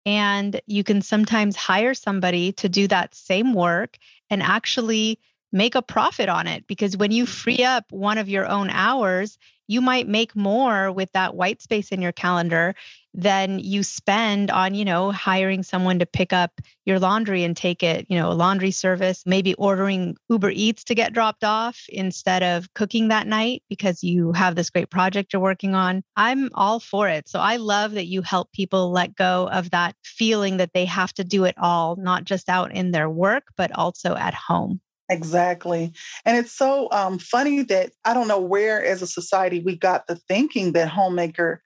And 0.05 0.61
you 0.67 0.83
can 0.83 1.01
sometimes 1.01 1.55
hire 1.55 1.95
somebody 1.95 2.51
to 2.53 2.69
do 2.69 2.87
that 2.89 3.15
same 3.15 3.55
work 3.55 3.97
and 4.29 4.43
actually 4.43 5.19
make 5.51 5.75
a 5.75 5.81
profit 5.81 6.29
on 6.29 6.47
it 6.47 6.65
because 6.67 6.97
when 6.97 7.11
you 7.11 7.23
mm-hmm. 7.23 7.31
free 7.31 7.63
up 7.63 7.85
one 7.91 8.17
of 8.17 8.29
your 8.29 8.47
own 8.47 8.69
hours, 8.69 9.37
you 9.69 9.81
might 9.81 10.07
make 10.07 10.35
more 10.35 10.91
with 10.91 11.11
that 11.11 11.35
white 11.35 11.61
space 11.61 11.89
in 11.89 12.01
your 12.01 12.11
calendar 12.11 12.73
than 13.13 13.59
you 13.59 13.83
spend 13.83 14.49
on, 14.49 14.73
you 14.73 14.83
know, 14.83 15.11
hiring 15.11 15.61
someone 15.61 15.99
to 15.99 16.07
pick 16.07 16.33
up 16.33 16.59
your 16.85 16.99
laundry 16.99 17.43
and 17.43 17.55
take 17.55 17.83
it, 17.83 18.07
you 18.09 18.17
know, 18.17 18.31
a 18.31 18.33
laundry 18.33 18.71
service, 18.71 19.23
maybe 19.27 19.53
ordering 19.55 20.15
Uber 20.27 20.49
Eats 20.49 20.83
to 20.85 20.95
get 20.95 21.13
dropped 21.13 21.43
off 21.43 21.85
instead 21.89 22.41
of 22.41 22.73
cooking 22.73 23.09
that 23.09 23.27
night 23.27 23.61
because 23.69 24.03
you 24.03 24.31
have 24.31 24.55
this 24.55 24.71
great 24.71 24.89
project 24.89 25.33
you're 25.33 25.41
working 25.41 25.75
on. 25.75 26.03
I'm 26.15 26.49
all 26.55 26.79
for 26.79 27.07
it. 27.07 27.29
So 27.29 27.39
I 27.39 27.57
love 27.57 27.91
that 27.91 28.07
you 28.07 28.23
help 28.23 28.51
people 28.51 28.91
let 28.91 29.15
go 29.15 29.49
of 29.49 29.69
that 29.69 29.95
feeling 30.03 30.57
that 30.57 30.73
they 30.73 30.85
have 30.85 31.13
to 31.13 31.23
do 31.23 31.43
it 31.43 31.55
all, 31.59 31.95
not 31.95 32.23
just 32.23 32.49
out 32.49 32.71
in 32.71 32.89
their 32.89 33.09
work, 33.09 33.49
but 33.55 33.71
also 33.75 34.15
at 34.15 34.33
home. 34.33 34.81
Exactly. 35.09 35.91
And 36.25 36.37
it's 36.37 36.51
so 36.51 36.87
um, 36.91 37.17
funny 37.17 37.63
that 37.63 37.91
I 38.05 38.13
don't 38.13 38.27
know 38.27 38.39
where 38.39 38.83
as 38.85 39.01
a 39.01 39.07
society 39.07 39.59
we 39.59 39.75
got 39.75 40.07
the 40.07 40.15
thinking 40.15 40.73
that 40.73 40.87
homemaker 40.87 41.63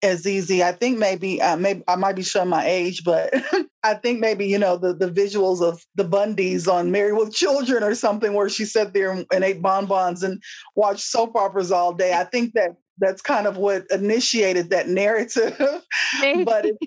is 0.00 0.26
easy. 0.26 0.62
I 0.62 0.72
think 0.72 0.98
maybe, 0.98 1.40
uh, 1.40 1.56
maybe 1.56 1.82
I 1.88 1.96
might 1.96 2.14
be 2.14 2.22
showing 2.22 2.50
my 2.50 2.64
age, 2.66 3.02
but 3.04 3.34
I 3.82 3.94
think 3.94 4.20
maybe, 4.20 4.46
you 4.46 4.58
know, 4.58 4.76
the, 4.76 4.94
the 4.94 5.10
visuals 5.10 5.60
of 5.60 5.82
the 5.94 6.04
Bundys 6.04 6.70
on 6.72 6.90
Married 6.90 7.16
with 7.16 7.34
Children 7.34 7.82
or 7.82 7.94
something 7.94 8.34
where 8.34 8.48
she 8.48 8.64
sat 8.64 8.92
there 8.92 9.10
and, 9.10 9.26
and 9.32 9.42
ate 9.42 9.62
bonbons 9.62 10.22
and 10.22 10.42
watched 10.76 11.00
soap 11.00 11.36
operas 11.36 11.72
all 11.72 11.92
day. 11.92 12.12
I 12.12 12.24
think 12.24 12.52
that 12.54 12.76
that's 12.98 13.22
kind 13.22 13.46
of 13.46 13.56
what 13.56 13.86
initiated 13.90 14.70
that 14.70 14.88
narrative. 14.88 15.56
but 15.58 16.66
it's 16.66 16.78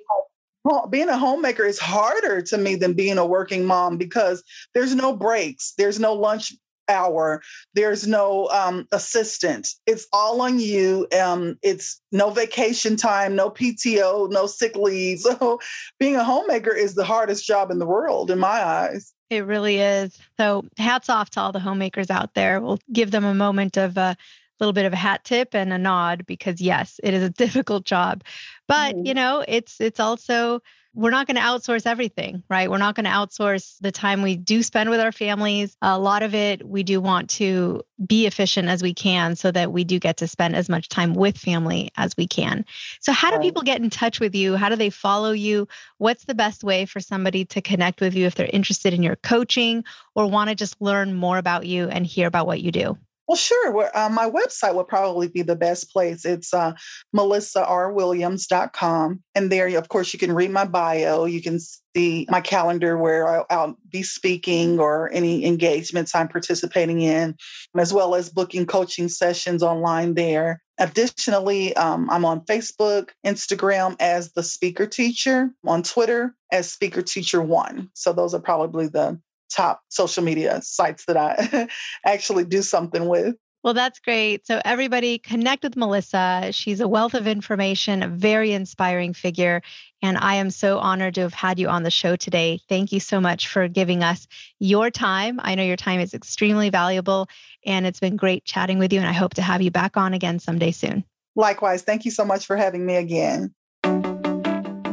being 0.89 1.09
a 1.09 1.17
homemaker 1.17 1.63
is 1.63 1.79
harder 1.79 2.41
to 2.41 2.57
me 2.57 2.75
than 2.75 2.93
being 2.93 3.17
a 3.17 3.25
working 3.25 3.65
mom 3.65 3.97
because 3.97 4.43
there's 4.73 4.95
no 4.95 5.15
breaks, 5.15 5.73
there's 5.77 5.99
no 5.99 6.13
lunch 6.13 6.53
hour, 6.89 7.41
there's 7.73 8.07
no 8.07 8.47
um, 8.49 8.87
assistant. 8.91 9.69
It's 9.85 10.07
all 10.13 10.41
on 10.41 10.59
you. 10.59 11.07
Um, 11.19 11.57
it's 11.61 12.01
no 12.11 12.29
vacation 12.29 12.95
time, 12.95 13.35
no 13.35 13.49
PTO, 13.49 14.29
no 14.31 14.47
sick 14.47 14.75
leave. 14.75 15.19
So 15.37 15.59
being 15.99 16.15
a 16.15 16.23
homemaker 16.23 16.73
is 16.73 16.95
the 16.95 17.03
hardest 17.03 17.45
job 17.45 17.69
in 17.69 17.79
the 17.79 17.85
world, 17.85 18.31
in 18.31 18.39
my 18.39 18.63
eyes. 18.63 19.13
It 19.29 19.45
really 19.45 19.79
is. 19.79 20.17
So 20.37 20.63
hats 20.77 21.09
off 21.09 21.29
to 21.31 21.41
all 21.41 21.51
the 21.51 21.59
homemakers 21.59 22.09
out 22.09 22.33
there. 22.33 22.61
We'll 22.61 22.79
give 22.93 23.11
them 23.11 23.25
a 23.25 23.33
moment 23.33 23.77
of 23.77 23.97
uh, 23.97 24.15
little 24.59 24.73
bit 24.73 24.85
of 24.85 24.93
a 24.93 24.97
hat 24.97 25.23
tip 25.23 25.53
and 25.53 25.71
a 25.71 25.77
nod 25.77 26.25
because 26.25 26.61
yes, 26.61 26.99
it 27.03 27.13
is 27.13 27.23
a 27.23 27.29
difficult 27.45 27.85
job. 27.85 28.23
But, 28.67 28.95
mm-hmm. 28.95 29.05
you 29.05 29.13
know, 29.13 29.43
it's 29.47 29.79
it's 29.79 29.99
also 29.99 30.61
we're 30.97 31.11
not 31.11 31.27
going 31.27 31.35
to 31.35 31.43
outsource 31.43 31.85
everything, 31.85 32.41
right? 32.49 32.71
We're 32.71 32.79
not 32.79 32.95
going 32.95 33.03
to 33.03 33.11
outsource 33.11 33.75
the 33.81 33.91
time 33.91 34.23
we 34.23 34.35
do 34.35 34.63
spend 34.63 34.89
with 34.89 34.99
our 34.99 35.11
families. 35.11 35.77
A 35.79 35.99
lot 35.99 36.23
of 36.23 36.33
it 36.33 36.67
we 36.67 36.81
do 36.81 36.99
want 36.99 37.29
to 37.31 37.83
be 38.03 38.25
efficient 38.25 38.67
as 38.67 38.81
we 38.81 38.95
can 38.95 39.35
so 39.35 39.51
that 39.51 39.71
we 39.71 39.83
do 39.83 39.99
get 39.99 40.17
to 40.17 40.27
spend 40.27 40.55
as 40.55 40.69
much 40.69 40.89
time 40.89 41.13
with 41.13 41.37
family 41.37 41.91
as 41.97 42.17
we 42.17 42.25
can. 42.25 42.65
So, 42.99 43.11
how 43.11 43.29
do 43.29 43.37
people 43.39 43.61
get 43.61 43.79
in 43.79 43.91
touch 43.91 44.19
with 44.19 44.33
you? 44.33 44.55
How 44.55 44.69
do 44.69 44.75
they 44.75 44.89
follow 44.89 45.33
you? 45.33 45.67
What's 45.99 46.25
the 46.25 46.33
best 46.33 46.63
way 46.63 46.85
for 46.85 46.99
somebody 46.99 47.45
to 47.45 47.61
connect 47.61 48.01
with 48.01 48.15
you 48.15 48.25
if 48.25 48.33
they're 48.33 48.49
interested 48.51 48.95
in 48.95 49.03
your 49.03 49.17
coaching 49.17 49.83
or 50.15 50.25
want 50.25 50.49
to 50.49 50.55
just 50.55 50.81
learn 50.81 51.13
more 51.13 51.37
about 51.37 51.67
you 51.67 51.89
and 51.89 52.07
hear 52.07 52.25
about 52.25 52.47
what 52.47 52.59
you 52.59 52.71
do? 52.71 52.97
Well, 53.27 53.35
sure. 53.35 53.89
Uh, 53.93 54.09
my 54.09 54.29
website 54.29 54.75
would 54.75 54.87
probably 54.87 55.27
be 55.27 55.41
the 55.41 55.57
best 55.57 55.91
place. 55.91 56.23
It's 56.23 56.53
uh, 56.53 56.71
melissarwilliams.com. 57.13 59.23
And 59.35 59.51
there, 59.51 59.67
of 59.77 59.89
course, 59.89 60.13
you 60.13 60.19
can 60.19 60.31
read 60.31 60.51
my 60.51 60.63
bio. 60.63 61.25
You 61.25 61.41
can 61.41 61.59
see 61.59 62.25
my 62.29 62.39
calendar 62.39 62.97
where 62.97 63.27
I'll, 63.27 63.45
I'll 63.49 63.75
be 63.89 64.03
speaking 64.03 64.79
or 64.79 65.11
any 65.11 65.45
engagements 65.45 66.15
I'm 66.15 66.29
participating 66.29 67.01
in, 67.01 67.35
as 67.77 67.93
well 67.93 68.15
as 68.15 68.29
booking 68.29 68.65
coaching 68.65 69.09
sessions 69.09 69.61
online 69.61 70.13
there. 70.13 70.61
Additionally, 70.79 71.75
um, 71.75 72.09
I'm 72.09 72.23
on 72.23 72.39
Facebook, 72.41 73.09
Instagram 73.25 73.97
as 73.99 74.31
the 74.33 74.43
speaker 74.43 74.85
teacher, 74.85 75.49
on 75.65 75.81
Twitter 75.83 76.33
as 76.53 76.71
speaker 76.71 77.01
teacher 77.01 77.41
one. 77.41 77.89
So 77.93 78.13
those 78.13 78.33
are 78.33 78.39
probably 78.39 78.87
the 78.87 79.19
top 79.49 79.81
social 79.89 80.23
media 80.23 80.61
sites 80.61 81.05
that 81.05 81.17
I 81.17 81.67
actually 82.05 82.45
do 82.45 82.61
something 82.61 83.07
with. 83.07 83.35
Well, 83.63 83.73
that's 83.73 83.99
great. 83.99 84.47
So, 84.47 84.61
everybody 84.63 85.17
connect 85.17 85.63
with 85.63 85.75
Melissa. 85.75 86.51
She's 86.51 86.79
a 86.79 86.87
wealth 86.87 87.13
of 87.13 87.27
information, 87.27 88.01
a 88.01 88.07
very 88.07 88.53
inspiring 88.53 89.13
figure. 89.13 89.61
And 90.01 90.17
I 90.17 90.35
am 90.35 90.51
so 90.51 90.77
honored 90.77 91.15
to 91.15 91.21
have 91.21 91.33
had 91.33 91.59
you 91.59 91.67
on 91.67 91.83
the 91.83 91.91
show 91.91 92.15
today. 92.15 92.61
Thank 92.69 92.91
you 92.91 92.99
so 92.99 93.19
much 93.19 93.47
for 93.47 93.67
giving 93.67 94.03
us 94.03 94.27
your 94.59 94.91
time. 94.91 95.39
I 95.43 95.55
know 95.55 95.63
your 95.63 95.75
time 95.75 95.99
is 95.99 96.13
extremely 96.13 96.69
valuable, 96.69 97.27
and 97.65 97.85
it's 97.85 97.99
been 97.99 98.15
great 98.15 98.45
chatting 98.45 98.79
with 98.79 98.93
you. 98.93 98.99
And 98.99 99.09
I 99.09 99.13
hope 99.13 99.33
to 99.33 99.41
have 99.41 99.61
you 99.61 99.71
back 99.71 99.97
on 99.97 100.13
again 100.13 100.39
someday 100.39 100.71
soon. 100.71 101.03
Likewise. 101.35 101.81
Thank 101.81 102.05
you 102.05 102.11
so 102.11 102.23
much 102.23 102.45
for 102.45 102.55
having 102.55 102.85
me 102.85 102.95
again. 102.95 103.53